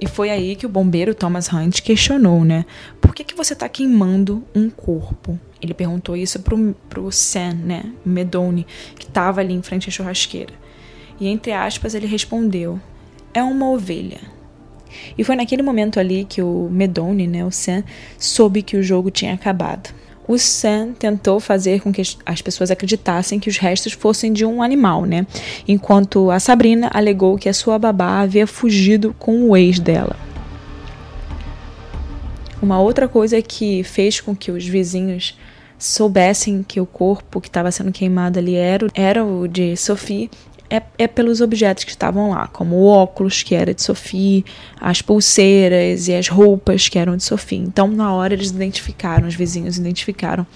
E 0.00 0.06
foi 0.06 0.30
aí 0.30 0.56
que 0.56 0.66
o 0.66 0.68
bombeiro 0.68 1.14
Thomas 1.14 1.52
Hunt 1.52 1.82
questionou, 1.82 2.44
né? 2.44 2.64
Por 3.00 3.14
que, 3.14 3.22
que 3.22 3.34
você 3.34 3.52
está 3.52 3.68
queimando 3.68 4.42
um 4.54 4.70
corpo? 4.70 5.38
Ele 5.60 5.74
perguntou 5.74 6.16
isso 6.16 6.40
pro, 6.40 6.74
pro 6.88 7.10
Sam, 7.12 7.54
né? 7.54 7.84
Medone, 8.04 8.66
que 8.98 9.06
estava 9.06 9.40
ali 9.40 9.54
em 9.54 9.62
frente 9.62 9.88
à 9.88 9.92
churrasqueira. 9.92 10.54
E 11.20 11.28
entre 11.28 11.52
aspas 11.52 11.94
ele 11.94 12.06
respondeu: 12.06 12.80
É 13.34 13.42
uma 13.42 13.70
ovelha. 13.70 14.20
E 15.16 15.22
foi 15.22 15.36
naquele 15.36 15.62
momento 15.62 16.00
ali 16.00 16.24
que 16.24 16.42
o 16.42 16.68
Medone, 16.70 17.26
né, 17.26 17.44
o 17.44 17.50
Sam, 17.52 17.84
soube 18.18 18.60
que 18.60 18.76
o 18.76 18.82
jogo 18.82 19.08
tinha 19.08 19.32
acabado 19.32 19.90
o 20.30 20.38
Sam 20.38 20.92
tentou 20.96 21.40
fazer 21.40 21.80
com 21.80 21.92
que 21.92 22.02
as 22.24 22.40
pessoas 22.40 22.70
acreditassem 22.70 23.40
que 23.40 23.48
os 23.48 23.58
restos 23.58 23.92
fossem 23.92 24.32
de 24.32 24.44
um 24.46 24.62
animal, 24.62 25.04
né? 25.04 25.26
Enquanto 25.66 26.30
a 26.30 26.38
Sabrina 26.38 26.88
alegou 26.94 27.36
que 27.36 27.48
a 27.48 27.52
sua 27.52 27.80
babá 27.80 28.20
havia 28.20 28.46
fugido 28.46 29.12
com 29.18 29.48
o 29.48 29.56
ex 29.56 29.80
dela. 29.80 30.16
Uma 32.62 32.80
outra 32.80 33.08
coisa 33.08 33.42
que 33.42 33.82
fez 33.82 34.20
com 34.20 34.36
que 34.36 34.52
os 34.52 34.64
vizinhos 34.64 35.36
soubessem 35.80 36.62
que 36.62 36.80
o 36.80 36.86
corpo 36.86 37.40
que 37.40 37.48
estava 37.48 37.72
sendo 37.72 37.90
queimado 37.90 38.38
ali 38.38 38.54
era, 38.54 38.86
era 38.94 39.24
o 39.24 39.48
de 39.48 39.76
Sophie 39.76 40.30
é, 40.70 40.80
é, 40.96 41.08
pelos 41.08 41.40
objetos 41.40 41.82
que 41.82 41.90
estavam 41.90 42.30
lá, 42.30 42.46
como 42.46 42.76
o 42.76 42.86
óculos, 42.86 43.42
que 43.42 43.56
era 43.56 43.74
de 43.74 43.82
Sophie, 43.82 44.44
as 44.80 45.02
pulseiras 45.02 46.06
e 46.06 46.14
as 46.14 46.28
roupas, 46.28 46.88
que 46.88 46.96
eram 46.96 47.16
de 47.16 47.24
Sophie. 47.24 47.58
Então, 47.58 47.88
na 47.88 48.14
hora, 48.14 48.34
eles 48.34 48.50
identificaram, 48.50 49.26
os 49.26 49.34
vizinhos 49.34 49.78
identificaram 49.78 50.46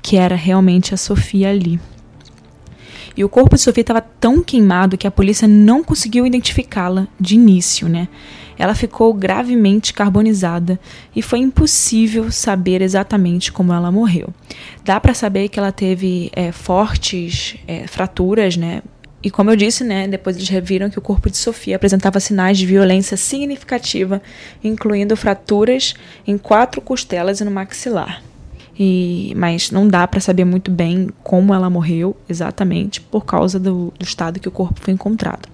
que 0.00 0.16
era 0.16 0.36
realmente 0.36 0.94
a 0.94 0.96
Sophie 0.96 1.44
ali. 1.44 1.80
E 3.16 3.24
o 3.24 3.28
corpo 3.28 3.56
de 3.56 3.62
Sophie 3.62 3.80
estava 3.80 4.00
tão 4.00 4.42
queimado 4.42 4.96
que 4.96 5.06
a 5.06 5.10
polícia 5.10 5.48
não 5.48 5.82
conseguiu 5.82 6.24
identificá-la 6.24 7.08
de 7.18 7.34
início, 7.34 7.88
né? 7.88 8.08
Ela 8.58 8.74
ficou 8.74 9.12
gravemente 9.12 9.92
carbonizada 9.92 10.78
e 11.14 11.22
foi 11.22 11.40
impossível 11.40 12.30
saber 12.30 12.82
exatamente 12.82 13.52
como 13.52 13.72
ela 13.72 13.90
morreu. 13.90 14.28
Dá 14.84 15.00
para 15.00 15.14
saber 15.14 15.48
que 15.48 15.58
ela 15.58 15.72
teve 15.72 16.30
é, 16.34 16.52
fortes 16.52 17.56
é, 17.66 17.86
fraturas, 17.86 18.56
né, 18.56 18.82
e 19.24 19.30
como 19.30 19.50
eu 19.50 19.56
disse, 19.56 19.82
né, 19.82 20.06
depois 20.06 20.36
eles 20.36 20.50
reviram 20.50 20.90
que 20.90 20.98
o 20.98 21.02
corpo 21.02 21.30
de 21.30 21.38
Sofia 21.38 21.76
apresentava 21.76 22.20
sinais 22.20 22.58
de 22.58 22.66
violência 22.66 23.16
significativa, 23.16 24.20
incluindo 24.62 25.16
fraturas 25.16 25.94
em 26.26 26.36
quatro 26.36 26.82
costelas 26.82 27.40
e 27.40 27.44
no 27.44 27.50
maxilar. 27.50 28.22
E, 28.78 29.32
mas 29.34 29.70
não 29.70 29.88
dá 29.88 30.06
para 30.06 30.20
saber 30.20 30.44
muito 30.44 30.70
bem 30.70 31.08
como 31.22 31.54
ela 31.54 31.70
morreu 31.70 32.14
exatamente 32.28 33.00
por 33.00 33.24
causa 33.24 33.58
do, 33.58 33.94
do 33.98 34.04
estado 34.04 34.38
que 34.38 34.48
o 34.48 34.52
corpo 34.52 34.78
foi 34.78 34.92
encontrado. 34.92 35.48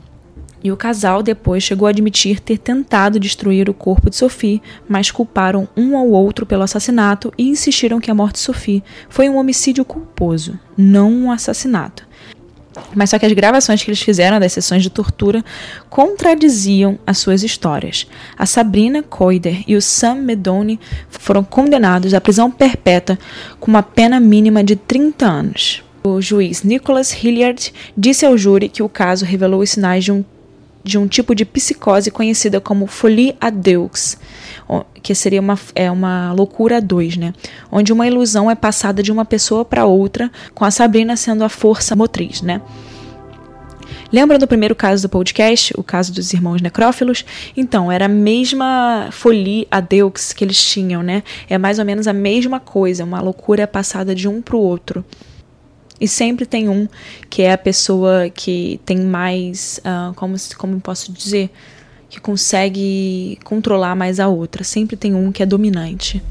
E 0.63 0.71
o 0.71 0.77
casal 0.77 1.23
depois 1.23 1.63
chegou 1.63 1.87
a 1.87 1.91
admitir 1.91 2.39
ter 2.41 2.59
tentado 2.59 3.19
destruir 3.19 3.71
o 3.71 3.75
corpo 3.75 4.11
de 4.11 4.17
Sophie, 4.17 4.63
mas 4.89 5.11
culparam 5.11 5.69
um 5.77 5.97
ao 5.97 6.09
outro 6.11 6.45
pelo 6.45 6.63
assassinato 6.63 7.33
e 7.39 7.49
insistiram 7.49 8.01
que 8.01 8.11
a 8.11 8.15
morte 8.15 8.35
de 8.35 8.41
Sophie 8.41 8.85
foi 9.09 9.29
um 9.29 9.37
homicídio 9.37 9.85
culposo, 9.85 10.59
não 10.77 11.11
um 11.11 11.33
assassinato. 11.33 12.07
Mas 12.95 13.11
só 13.11 13.19
que 13.19 13.27
as 13.27 13.33
gravações 13.33 13.83
que 13.83 13.91
eles 13.91 14.01
fizeram 14.01 14.39
das 14.39 14.53
sessões 14.53 14.83
de 14.83 14.91
tortura 14.91 15.45
contradiziam 15.89 16.99
as 17.07 17.19
suas 17.19 17.43
histórias. 17.43 18.07
A 18.37 18.47
Sabrina 18.47 19.03
Coider 19.03 19.65
e 19.67 19.77
o 19.77 19.83
Sam 19.83 20.17
Medone 20.17 20.79
foram 21.09 21.43
condenados 21.43 22.15
à 22.15 22.21
prisão 22.21 22.51
perpétua 22.51 23.19
com 23.59 23.71
uma 23.71 23.83
pena 23.83 24.21
mínima 24.21 24.63
de 24.63 24.77
30 24.77 25.27
anos. 25.27 25.85
O 26.03 26.21
juiz 26.21 26.63
Nicholas 26.63 27.13
Hilliard 27.13 27.73
disse 27.97 28.25
ao 28.25 28.39
júri 28.39 28.69
que 28.69 28.83
o 28.83 28.89
caso 28.89 29.25
revelou 29.25 29.61
os 29.61 29.71
sinais 29.71 30.05
de 30.05 30.13
um, 30.13 30.25
de 30.83 30.99
um 30.99 31.07
tipo 31.07 31.35
de 31.35 31.45
psicose 31.45 32.11
conhecida 32.11 32.61
como 32.61 32.87
folie 32.87 33.37
à 33.41 33.51
deux, 33.51 34.17
que 35.03 35.15
seria 35.15 35.41
uma, 35.41 35.59
é 35.75 35.91
uma 35.91 36.33
loucura 36.33 36.81
dois, 36.81 37.17
né? 37.17 37.33
Onde 37.71 37.93
uma 37.93 38.07
ilusão 38.07 38.51
é 38.51 38.55
passada 38.55 39.03
de 39.03 39.13
uma 39.13 39.25
pessoa 39.25 39.65
para 39.65 39.85
outra, 39.85 40.31
com 40.55 40.65
a 40.65 40.71
Sabrina 40.71 41.17
sendo 41.17 41.45
a 41.45 41.49
força 41.49 41.95
motriz, 41.97 42.43
né? 42.43 42.61
Lembra 44.13 44.39
do 44.39 44.47
primeiro 44.47 44.75
caso 44.75 45.03
do 45.03 45.09
podcast, 45.09 45.73
o 45.77 45.85
caso 45.85 46.13
dos 46.13 46.33
irmãos 46.33 46.61
necrófilos? 46.61 47.25
Então, 47.57 47.93
era 47.93 48.07
a 48.07 48.09
mesma 48.09 49.09
folia 49.13 49.67
a 49.71 49.81
Deux 49.81 50.33
que 50.33 50.45
eles 50.45 50.63
tinham, 50.63 51.01
né? 51.01 51.23
É 51.49 51.57
mais 51.57 51.79
ou 51.79 51.85
menos 51.85 52.09
a 52.09 52.13
mesma 52.13 52.59
coisa, 52.59 53.05
uma 53.05 53.21
loucura 53.21 53.69
passada 53.69 54.13
de 54.13 54.27
um 54.27 54.43
para 54.43 54.57
o 54.57 54.61
outro. 54.61 55.05
E 56.01 56.09
sempre 56.09 56.47
tem 56.47 56.69
um 56.69 56.89
que 57.29 57.43
é 57.43 57.53
a 57.53 57.59
pessoa 57.59 58.31
que 58.31 58.81
tem 58.87 58.99
mais, 58.99 59.81
uh, 59.81 60.15
como, 60.15 60.35
como 60.57 60.81
posso 60.81 61.13
dizer, 61.13 61.51
que 62.09 62.21
consegue 62.21 63.39
controlar 63.45 63.95
mais 63.95 64.19
a 64.19 64.27
outra. 64.27 64.65
Sempre 64.65 64.97
tem 64.97 65.15
um 65.15 65.31
que 65.31 65.43
é 65.43 65.47
dominante. 65.47 66.23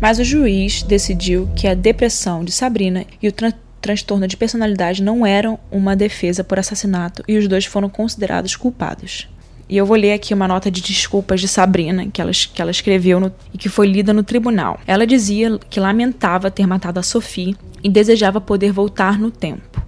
Mas 0.00 0.18
o 0.18 0.24
juiz 0.24 0.82
decidiu 0.82 1.48
que 1.56 1.66
a 1.66 1.74
depressão 1.74 2.44
de 2.44 2.52
Sabrina 2.52 3.04
e 3.20 3.28
o 3.28 3.32
tra 3.32 3.52
transtorno 3.80 4.26
de 4.26 4.36
personalidade 4.36 5.00
não 5.00 5.24
eram 5.24 5.56
uma 5.70 5.94
defesa 5.94 6.42
por 6.42 6.58
assassinato 6.58 7.22
e 7.28 7.38
os 7.38 7.46
dois 7.46 7.64
foram 7.64 7.88
considerados 7.88 8.56
culpados. 8.56 9.28
E 9.68 9.76
eu 9.76 9.84
vou 9.84 9.96
ler 9.96 10.12
aqui 10.12 10.32
uma 10.32 10.48
nota 10.48 10.70
de 10.70 10.80
desculpas 10.80 11.40
de 11.40 11.48
Sabrina 11.48 12.06
que 12.10 12.20
ela, 12.20 12.32
que 12.32 12.62
ela 12.62 12.70
escreveu 12.70 13.20
no, 13.20 13.32
e 13.52 13.58
que 13.58 13.68
foi 13.68 13.86
lida 13.86 14.12
no 14.12 14.22
tribunal. 14.22 14.80
Ela 14.86 15.06
dizia 15.06 15.58
que 15.68 15.78
lamentava 15.78 16.50
ter 16.50 16.66
matado 16.66 16.98
a 16.98 17.02
Sophie 17.02 17.54
e 17.82 17.90
desejava 17.90 18.40
poder 18.40 18.72
voltar 18.72 19.18
no 19.18 19.30
tempo. 19.30 19.86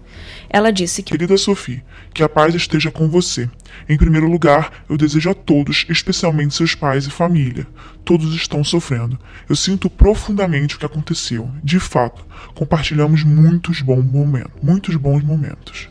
Ela 0.50 0.72
disse 0.72 1.02
que. 1.02 1.12
Querida 1.12 1.36
Sophie, 1.36 1.82
que 2.12 2.22
a 2.22 2.28
paz 2.28 2.54
esteja 2.54 2.90
com 2.90 3.08
você. 3.08 3.48
Em 3.88 3.96
primeiro 3.96 4.28
lugar, 4.28 4.84
eu 4.88 4.96
desejo 4.96 5.30
a 5.30 5.34
todos, 5.34 5.86
especialmente 5.88 6.54
seus 6.54 6.74
pais 6.74 7.06
e 7.06 7.10
família. 7.10 7.66
Todos 8.04 8.34
estão 8.34 8.64
sofrendo. 8.64 9.18
Eu 9.48 9.54
sinto 9.54 9.88
profundamente 9.88 10.74
o 10.74 10.78
que 10.78 10.84
aconteceu. 10.84 11.48
De 11.62 11.78
fato, 11.78 12.26
compartilhamos 12.54 13.22
muitos 13.22 13.80
bons 13.80 14.04
momentos. 14.04 14.52
Muitos 14.60 14.96
bons 14.96 15.22
momentos. 15.22 15.88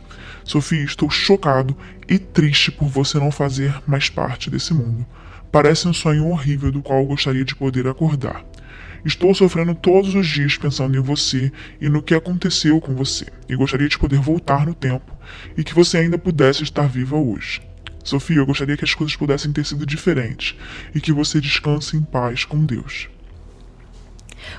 Sophie, 0.49 0.83
estou 0.83 1.11
chocado 1.11 1.77
e 2.07 2.17
triste 2.17 2.71
por 2.71 2.87
você 2.87 3.19
não 3.19 3.29
fazer 3.29 3.71
mais 3.85 4.09
parte 4.09 4.49
desse 4.49 4.73
mundo. 4.73 5.05
Parece 5.51 5.87
um 5.87 5.93
sonho 5.93 6.25
horrível 6.25 6.71
do 6.71 6.81
qual 6.81 7.05
gostaria 7.05 7.45
de 7.45 7.53
poder 7.53 7.85
acordar. 7.85 8.43
Estou 9.05 9.31
sofrendo 9.35 9.75
todos 9.75 10.15
os 10.15 10.25
dias 10.25 10.57
pensando 10.57 10.97
em 10.97 11.01
você 11.01 11.51
e 11.79 11.87
no 11.87 12.01
que 12.01 12.15
aconteceu 12.15 12.81
com 12.81 12.95
você, 12.95 13.27
e 13.47 13.55
gostaria 13.55 13.87
de 13.87 13.99
poder 13.99 14.19
voltar 14.19 14.65
no 14.65 14.73
tempo 14.73 15.15
e 15.55 15.63
que 15.63 15.75
você 15.75 15.99
ainda 15.99 16.17
pudesse 16.17 16.63
estar 16.63 16.87
viva 16.87 17.15
hoje. 17.15 17.61
Sofia, 18.03 18.37
eu 18.37 18.45
gostaria 18.47 18.75
que 18.75 18.85
as 18.85 18.95
coisas 18.95 19.15
pudessem 19.15 19.53
ter 19.53 19.63
sido 19.63 19.85
diferentes 19.85 20.57
e 20.95 20.99
que 20.99 21.13
você 21.13 21.39
descanse 21.39 21.95
em 21.95 22.01
paz 22.01 22.43
com 22.43 22.65
Deus. 22.65 23.07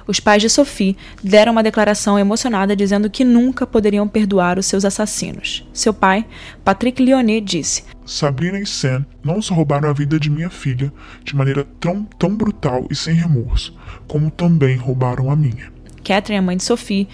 Os 0.06 0.20
pais 0.20 0.42
de 0.42 0.48
Sophie 0.48 0.96
deram 1.22 1.52
uma 1.52 1.62
declaração 1.62 2.18
emocionada 2.18 2.76
dizendo 2.76 3.10
que 3.10 3.24
nunca 3.24 3.66
poderiam 3.66 4.06
perdoar 4.06 4.58
os 4.58 4.66
seus 4.66 4.84
assassinos. 4.84 5.66
Seu 5.72 5.92
pai, 5.92 6.26
Patrick 6.64 7.02
Lyonnais, 7.02 7.44
disse: 7.44 7.84
Sabrina 8.04 8.58
e 8.58 8.66
Sam 8.66 9.04
não 9.22 9.40
só 9.40 9.54
roubaram 9.54 9.88
a 9.88 9.92
vida 9.92 10.18
de 10.18 10.30
minha 10.30 10.50
filha 10.50 10.92
de 11.22 11.36
maneira 11.36 11.64
tão, 11.78 12.04
tão 12.18 12.34
brutal 12.34 12.86
e 12.90 12.94
sem 12.94 13.14
remorso, 13.14 13.76
como 14.06 14.30
também 14.30 14.76
roubaram 14.76 15.30
a 15.30 15.36
minha. 15.36 15.72
Catherine, 16.02 16.38
a 16.38 16.42
mãe 16.42 16.56
de 16.56 16.64
Sophie, 16.64 17.08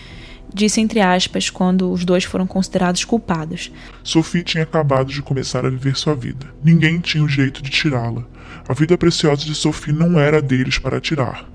disse 0.52 0.80
entre 0.80 1.00
aspas 1.00 1.50
quando 1.50 1.92
os 1.92 2.04
dois 2.04 2.24
foram 2.24 2.46
considerados 2.46 3.04
culpados. 3.04 3.70
Sophie 4.02 4.42
tinha 4.42 4.62
acabado 4.62 5.12
de 5.12 5.20
começar 5.20 5.66
a 5.66 5.70
viver 5.70 5.96
sua 5.96 6.14
vida. 6.14 6.46
Ninguém 6.64 6.98
tinha 6.98 7.22
o 7.22 7.28
jeito 7.28 7.62
de 7.62 7.70
tirá-la. 7.70 8.24
A 8.68 8.72
vida 8.72 8.96
preciosa 8.96 9.44
de 9.44 9.54
Sophie 9.54 9.92
não 9.92 10.18
era 10.18 10.40
deles 10.40 10.78
para 10.78 11.00
tirar. 11.00 11.46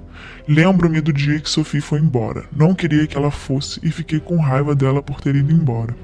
Lembro-me 0.53 0.99
do 0.99 1.13
dia 1.13 1.39
que 1.39 1.49
Sophie 1.49 1.79
foi 1.79 1.99
embora. 1.99 2.43
Não 2.53 2.75
queria 2.75 3.07
que 3.07 3.15
ela 3.15 3.31
fosse 3.31 3.79
e 3.81 3.89
fiquei 3.89 4.19
com 4.19 4.35
raiva 4.37 4.75
dela 4.75 5.01
por 5.01 5.21
ter 5.21 5.33
ido 5.33 5.49
embora. 5.49 5.95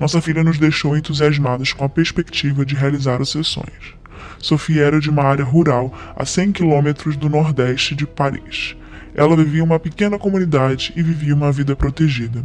Nossa 0.00 0.20
filha 0.20 0.42
nos 0.42 0.58
deixou 0.58 0.96
entusiasmados 0.96 1.72
com 1.72 1.84
a 1.84 1.88
perspectiva 1.88 2.66
de 2.66 2.74
realizar 2.74 3.22
os 3.22 3.30
seus 3.30 3.46
sonhos. 3.46 3.94
Sophie 4.40 4.80
era 4.80 4.98
de 4.98 5.08
uma 5.08 5.22
área 5.22 5.44
rural 5.44 5.96
a 6.16 6.24
100 6.24 6.50
quilômetros 6.50 7.16
do 7.16 7.30
nordeste 7.30 7.94
de 7.94 8.04
Paris. 8.08 8.74
Ela 9.14 9.36
vivia 9.36 9.60
em 9.60 9.64
uma 9.64 9.78
pequena 9.78 10.18
comunidade 10.18 10.92
e 10.96 11.00
vivia 11.00 11.36
uma 11.36 11.52
vida 11.52 11.76
protegida. 11.76 12.44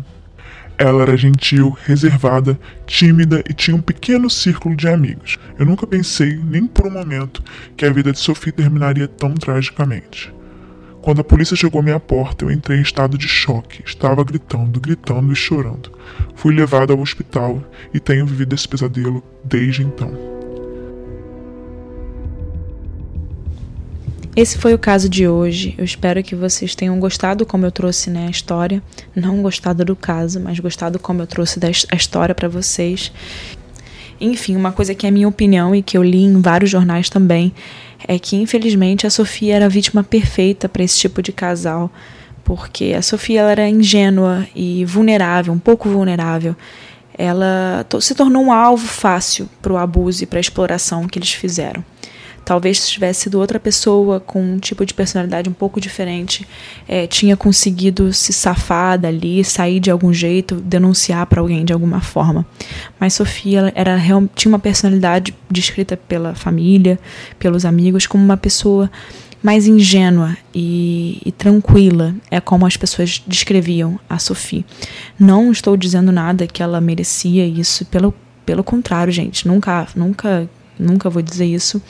Ela 0.77 1.01
era 1.01 1.17
gentil, 1.17 1.75
reservada, 1.85 2.59
tímida 2.85 3.43
e 3.49 3.53
tinha 3.55 3.75
um 3.75 3.81
pequeno 3.81 4.29
círculo 4.29 4.75
de 4.75 4.87
amigos. 4.87 5.39
Eu 5.57 5.65
nunca 5.65 5.87
pensei, 5.87 6.35
nem 6.35 6.67
por 6.67 6.85
um 6.85 6.91
momento, 6.91 7.41
que 7.75 7.83
a 7.83 7.91
vida 7.91 8.11
de 8.11 8.19
Sophie 8.19 8.51
terminaria 8.51 9.07
tão 9.07 9.33
tragicamente. 9.33 10.31
Quando 11.01 11.21
a 11.21 11.23
polícia 11.23 11.55
chegou 11.55 11.81
à 11.81 11.83
minha 11.83 11.99
porta, 11.99 12.45
eu 12.45 12.51
entrei 12.51 12.77
em 12.77 12.83
estado 12.83 13.17
de 13.17 13.27
choque. 13.27 13.81
Estava 13.83 14.23
gritando, 14.23 14.79
gritando 14.79 15.33
e 15.33 15.35
chorando. 15.35 15.91
Fui 16.35 16.53
levado 16.53 16.93
ao 16.93 16.99
hospital 16.99 17.63
e 17.91 17.99
tenho 17.99 18.25
vivido 18.25 18.53
esse 18.53 18.67
pesadelo 18.67 19.23
desde 19.43 19.81
então. 19.81 20.13
Esse 24.35 24.59
foi 24.59 24.75
o 24.75 24.79
caso 24.79 25.09
de 25.09 25.27
hoje. 25.27 25.73
Eu 25.75 25.83
espero 25.83 26.21
que 26.23 26.35
vocês 26.35 26.75
tenham 26.75 26.99
gostado 26.99 27.47
como 27.47 27.65
eu 27.65 27.71
trouxe 27.71 28.11
né, 28.11 28.27
a 28.27 28.29
história. 28.29 28.81
Não 29.15 29.41
gostado 29.41 29.83
do 29.83 29.95
caso, 29.95 30.39
mas 30.39 30.59
gostado 30.59 30.99
como 30.99 31.23
eu 31.23 31.27
trouxe 31.27 31.59
a 31.89 31.95
história 31.95 32.35
para 32.35 32.47
vocês. 32.47 33.11
Enfim, 34.21 34.55
uma 34.55 34.71
coisa 34.71 34.93
que 34.93 35.07
é 35.07 35.11
minha 35.11 35.27
opinião 35.27 35.73
e 35.73 35.81
que 35.81 35.97
eu 35.97 36.03
li 36.03 36.21
em 36.21 36.39
vários 36.39 36.69
jornais 36.69 37.09
também 37.09 37.51
é 38.07 38.17
que 38.17 38.35
infelizmente 38.35 39.05
a 39.05 39.09
Sofia 39.09 39.55
era 39.55 39.65
a 39.65 39.69
vítima 39.69 40.03
perfeita 40.03 40.67
para 40.67 40.83
esse 40.83 40.97
tipo 40.97 41.21
de 41.21 41.31
casal, 41.31 41.91
porque 42.43 42.93
a 42.97 43.01
Sofia 43.01 43.41
era 43.43 43.69
ingênua 43.69 44.47
e 44.55 44.83
vulnerável, 44.85 45.53
um 45.53 45.59
pouco 45.59 45.89
vulnerável. 45.89 46.55
Ela 47.17 47.85
se 47.99 48.15
tornou 48.15 48.43
um 48.43 48.51
alvo 48.51 48.87
fácil 48.87 49.47
para 49.61 49.73
o 49.73 49.77
abuso 49.77 50.23
e 50.23 50.25
para 50.25 50.39
a 50.39 50.41
exploração 50.41 51.07
que 51.07 51.19
eles 51.19 51.33
fizeram. 51.33 51.83
Talvez 52.43 52.79
se 52.79 52.89
tivesse 52.89 53.21
sido 53.21 53.39
outra 53.39 53.59
pessoa 53.59 54.19
com 54.19 54.41
um 54.41 54.57
tipo 54.57 54.85
de 54.85 54.93
personalidade 54.93 55.49
um 55.49 55.53
pouco 55.53 55.79
diferente, 55.79 56.47
é, 56.87 57.05
tinha 57.07 57.37
conseguido 57.37 58.11
se 58.11 58.33
safar 58.33 58.99
dali, 58.99 59.43
sair 59.43 59.79
de 59.79 59.91
algum 59.91 60.11
jeito, 60.11 60.55
denunciar 60.55 61.25
para 61.27 61.39
alguém 61.39 61.63
de 61.63 61.71
alguma 61.71 62.01
forma. 62.01 62.45
Mas 62.99 63.13
Sofia 63.13 63.71
era 63.75 63.97
tinha 64.35 64.51
uma 64.51 64.59
personalidade 64.59 65.35
descrita 65.49 65.95
pela 65.95 66.33
família, 66.35 66.99
pelos 67.37 67.65
amigos, 67.65 68.07
como 68.07 68.23
uma 68.23 68.37
pessoa 68.37 68.89
mais 69.41 69.65
ingênua 69.67 70.37
e, 70.53 71.19
e, 71.25 71.31
tranquila, 71.31 72.13
é 72.29 72.39
como 72.39 72.65
as 72.65 72.77
pessoas 72.77 73.21
descreviam 73.25 73.99
a 74.07 74.19
Sophie. 74.19 74.65
Não 75.19 75.51
estou 75.51 75.75
dizendo 75.75 76.11
nada 76.11 76.45
que 76.45 76.61
ela 76.61 76.79
merecia 76.79 77.45
isso, 77.45 77.85
pelo, 77.85 78.13
pelo 78.45 78.63
contrário, 78.63 79.11
gente, 79.11 79.47
nunca, 79.47 79.87
nunca 79.95 80.47
nunca 80.77 81.09
vou 81.09 81.21
dizer 81.21 81.45
isso, 81.45 81.81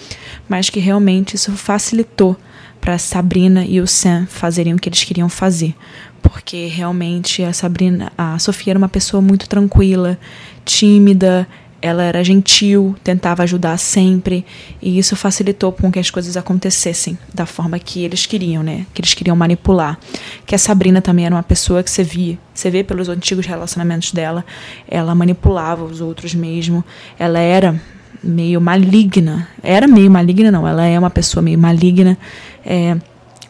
mas 0.48 0.70
que 0.70 0.80
realmente 0.80 1.36
isso 1.36 1.52
facilitou 1.54 2.36
para 2.80 2.98
Sabrina 2.98 3.64
e 3.64 3.80
o 3.80 3.88
Sam 3.88 4.26
fazerem 4.28 4.74
o 4.74 4.78
que 4.78 4.90
eles 4.90 5.04
queriam 5.04 5.30
fazer, 5.30 5.76
porque 6.22 6.66
realmente 6.66 7.44
a 7.44 7.54
Sabrina, 7.54 8.12
a 8.18 8.38
Sofia 8.40 8.72
era 8.72 8.78
uma 8.78 8.90
pessoa 8.90 9.22
muito 9.22 9.48
tranquila, 9.48 10.18
tímida, 10.66 11.48
ela 11.82 12.04
era 12.04 12.24
gentil, 12.24 12.96
tentava 13.04 13.44
ajudar 13.44 13.78
sempre, 13.78 14.46
e 14.82 15.00
isso 15.00 15.16
facilitou 15.16 15.72
com 15.72 15.92
que 15.92 15.98
as 15.98 16.12
coisas 16.12 16.38
acontecessem 16.38 17.18
da 17.34 17.46
forma 17.46 17.80
que 17.80 18.04
eles 18.04 18.26
queriam, 18.26 18.62
né? 18.62 18.86
Que 18.94 19.02
eles 19.02 19.16
queriam 19.16 19.36
manipular. 19.36 19.98
Que 20.46 20.54
a 20.54 20.60
Sabrina 20.60 21.02
também 21.02 21.26
era 21.26 21.34
uma 21.34 21.42
pessoa 21.42 21.82
que 21.82 21.90
você 21.90 22.04
via, 22.04 22.38
você 22.54 22.70
vê 22.70 22.84
pelos 22.84 23.10
antigos 23.10 23.48
relacionamentos 23.48 24.12
dela, 24.12 24.46
ela 24.88 25.16
manipulava 25.16 25.84
os 25.84 26.02
outros 26.02 26.36
mesmo, 26.36 26.84
ela 27.18 27.40
era 27.40 27.82
meio 28.24 28.62
maligna. 28.62 29.48
Era 29.64 29.88
meio 29.88 30.10
maligna, 30.10 30.52
não, 30.52 30.68
ela 30.68 30.86
é 30.86 30.98
uma 30.98 31.10
pessoa 31.10 31.42
meio 31.42 31.58
maligna, 31.58 32.18
é, 32.66 32.96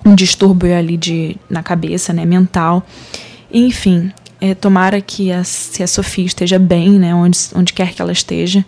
um 0.06 0.16
distúrbio 0.16 0.76
ali 0.76 0.98
de, 0.98 1.38
na 1.50 1.62
cabeça, 1.62 2.14
né, 2.14 2.26
mental. 2.26 2.86
Enfim, 3.54 4.12
é, 4.40 4.56
tomara 4.56 5.00
que 5.02 5.32
a, 5.32 5.44
se 5.44 5.84
a 5.84 5.88
Sofia 5.88 6.26
esteja 6.26 6.58
bem, 6.58 6.92
né, 6.92 7.14
onde, 7.14 7.38
onde 7.56 7.74
quer 7.74 7.94
que 7.94 8.02
ela 8.02 8.12
esteja. 8.12 8.66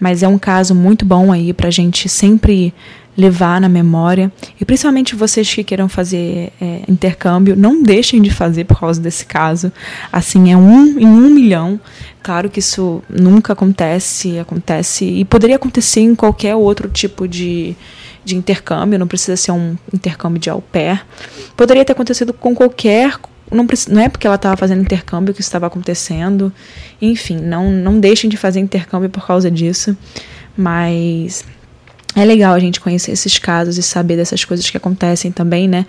Mas 0.00 0.22
é 0.22 0.28
um 0.28 0.38
caso 0.38 0.74
muito 0.74 1.04
bom 1.04 1.32
aí 1.32 1.52
para 1.52 1.68
a 1.68 1.70
gente 1.70 2.08
sempre 2.08 2.74
levar 3.16 3.60
na 3.60 3.68
memória. 3.68 4.32
E 4.60 4.64
principalmente 4.64 5.14
vocês 5.14 5.52
que 5.52 5.62
queiram 5.62 5.88
fazer 5.88 6.52
é, 6.60 6.82
intercâmbio, 6.88 7.56
não 7.56 7.82
deixem 7.82 8.20
de 8.20 8.30
fazer 8.30 8.64
por 8.64 8.78
causa 8.80 9.00
desse 9.00 9.24
caso. 9.24 9.72
Assim, 10.12 10.52
é 10.52 10.56
um 10.56 10.98
em 10.98 11.06
um 11.06 11.30
milhão. 11.30 11.80
Claro 12.22 12.48
que 12.48 12.58
isso 12.58 13.02
nunca 13.08 13.52
acontece, 13.52 14.38
acontece 14.38 15.04
e 15.04 15.24
poderia 15.24 15.56
acontecer 15.56 16.00
em 16.00 16.14
qualquer 16.14 16.54
outro 16.54 16.88
tipo 16.88 17.28
de, 17.28 17.76
de 18.24 18.34
intercâmbio, 18.34 18.98
não 18.98 19.06
precisa 19.06 19.36
ser 19.36 19.52
um 19.52 19.76
intercâmbio 19.92 20.40
de 20.40 20.48
au 20.50 20.60
pair. 20.60 21.04
Poderia 21.56 21.84
ter 21.84 21.92
acontecido 21.92 22.32
com 22.32 22.54
qualquer. 22.54 23.18
Não, 23.52 23.66
não 23.90 24.00
é 24.00 24.08
porque 24.08 24.26
ela 24.26 24.36
estava 24.36 24.56
fazendo 24.56 24.80
intercâmbio 24.80 25.34
que 25.34 25.40
isso 25.40 25.48
estava 25.48 25.66
acontecendo. 25.66 26.52
Enfim, 27.00 27.36
não, 27.36 27.70
não 27.70 28.00
deixem 28.00 28.28
de 28.28 28.36
fazer 28.36 28.58
intercâmbio 28.58 29.10
por 29.10 29.26
causa 29.26 29.50
disso. 29.50 29.96
Mas 30.56 31.44
é 32.14 32.24
legal 32.24 32.54
a 32.54 32.58
gente 32.58 32.80
conhecer 32.80 33.12
esses 33.12 33.38
casos 33.38 33.78
e 33.78 33.82
saber 33.82 34.16
dessas 34.16 34.44
coisas 34.44 34.68
que 34.68 34.76
acontecem 34.76 35.32
também, 35.32 35.66
né? 35.68 35.86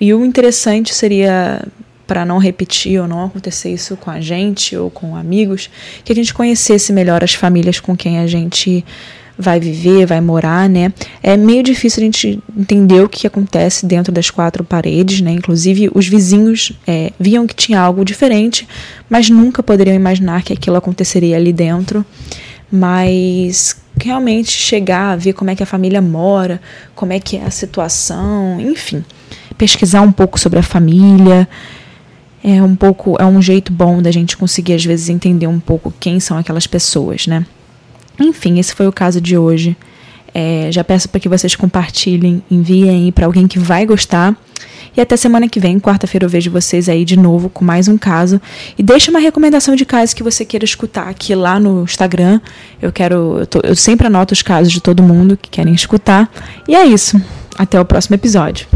E 0.00 0.12
o 0.12 0.24
interessante 0.24 0.94
seria 0.94 1.62
para 2.06 2.24
não 2.24 2.38
repetir 2.38 3.00
ou 3.00 3.08
não 3.08 3.24
acontecer 3.24 3.70
isso 3.70 3.96
com 3.96 4.10
a 4.10 4.20
gente 4.20 4.76
ou 4.76 4.90
com 4.90 5.16
amigos, 5.16 5.70
que 6.04 6.12
a 6.12 6.14
gente 6.14 6.34
conhecesse 6.34 6.92
melhor 6.92 7.24
as 7.24 7.34
famílias 7.34 7.80
com 7.80 7.96
quem 7.96 8.18
a 8.18 8.26
gente 8.26 8.84
vai 9.38 9.58
viver, 9.58 10.06
vai 10.06 10.20
morar, 10.20 10.68
né? 10.68 10.92
É 11.22 11.36
meio 11.36 11.62
difícil 11.62 12.02
a 12.02 12.04
gente 12.04 12.38
entender 12.56 13.00
o 13.00 13.08
que 13.08 13.26
acontece 13.26 13.86
dentro 13.86 14.12
das 14.12 14.30
quatro 14.30 14.62
paredes, 14.62 15.20
né? 15.20 15.32
Inclusive, 15.32 15.90
os 15.94 16.06
vizinhos 16.06 16.72
é, 16.86 17.12
viam 17.18 17.46
que 17.46 17.54
tinha 17.54 17.80
algo 17.80 18.04
diferente, 18.04 18.68
mas 19.08 19.30
nunca 19.30 19.62
poderiam 19.62 19.96
imaginar 19.96 20.42
que 20.42 20.52
aquilo 20.52 20.76
aconteceria 20.76 21.36
ali 21.36 21.52
dentro. 21.52 22.04
Mas 22.72 23.76
realmente 24.02 24.50
chegar 24.50 25.16
ver 25.16 25.34
como 25.34 25.50
é 25.50 25.54
que 25.54 25.62
a 25.62 25.66
família 25.66 26.00
mora, 26.00 26.60
como 26.94 27.12
é 27.12 27.20
que 27.20 27.36
é 27.36 27.44
a 27.44 27.50
situação, 27.50 28.58
enfim, 28.58 29.04
pesquisar 29.58 30.00
um 30.00 30.10
pouco 30.10 30.40
sobre 30.40 30.58
a 30.58 30.62
família. 30.62 31.46
É 32.42 32.60
um 32.62 32.74
pouco, 32.74 33.16
é 33.20 33.24
um 33.24 33.40
jeito 33.40 33.72
bom 33.72 34.02
da 34.02 34.10
gente 34.10 34.36
conseguir 34.36 34.72
às 34.72 34.84
vezes 34.84 35.08
entender 35.08 35.46
um 35.46 35.60
pouco 35.60 35.94
quem 36.00 36.18
são 36.18 36.36
aquelas 36.36 36.66
pessoas, 36.66 37.26
né? 37.26 37.46
Enfim, 38.18 38.58
esse 38.58 38.74
foi 38.74 38.88
o 38.88 38.92
caso 38.92 39.20
de 39.20 39.36
hoje. 39.36 39.76
É, 40.34 40.68
já 40.70 40.82
peço 40.82 41.08
para 41.08 41.20
que 41.20 41.28
vocês 41.28 41.54
compartilhem, 41.54 42.42
enviem 42.50 43.12
para 43.12 43.26
alguém 43.26 43.46
que 43.46 43.58
vai 43.58 43.84
gostar. 43.84 44.36
E 44.96 45.00
até 45.00 45.16
semana 45.16 45.48
que 45.48 45.58
vem, 45.58 45.80
quarta-feira, 45.80 46.26
eu 46.26 46.28
vejo 46.28 46.50
vocês 46.50 46.88
aí 46.88 47.04
de 47.04 47.18
novo 47.18 47.48
com 47.48 47.64
mais 47.64 47.88
um 47.88 47.96
caso. 47.96 48.40
E 48.76 48.82
deixa 48.82 49.10
uma 49.10 49.20
recomendação 49.20 49.74
de 49.74 49.86
caso 49.86 50.14
que 50.14 50.22
você 50.22 50.44
queira 50.44 50.64
escutar 50.64 51.08
aqui 51.08 51.34
lá 51.34 51.58
no 51.58 51.84
Instagram. 51.84 52.40
Eu 52.80 52.92
quero. 52.92 53.38
Eu, 53.40 53.46
tô, 53.46 53.60
eu 53.62 53.74
sempre 53.74 54.06
anoto 54.06 54.34
os 54.34 54.42
casos 54.42 54.72
de 54.72 54.80
todo 54.80 55.02
mundo 55.02 55.36
que 55.36 55.48
querem 55.48 55.74
escutar. 55.74 56.30
E 56.68 56.74
é 56.74 56.84
isso. 56.84 57.20
Até 57.56 57.80
o 57.80 57.84
próximo 57.84 58.16
episódio. 58.16 58.66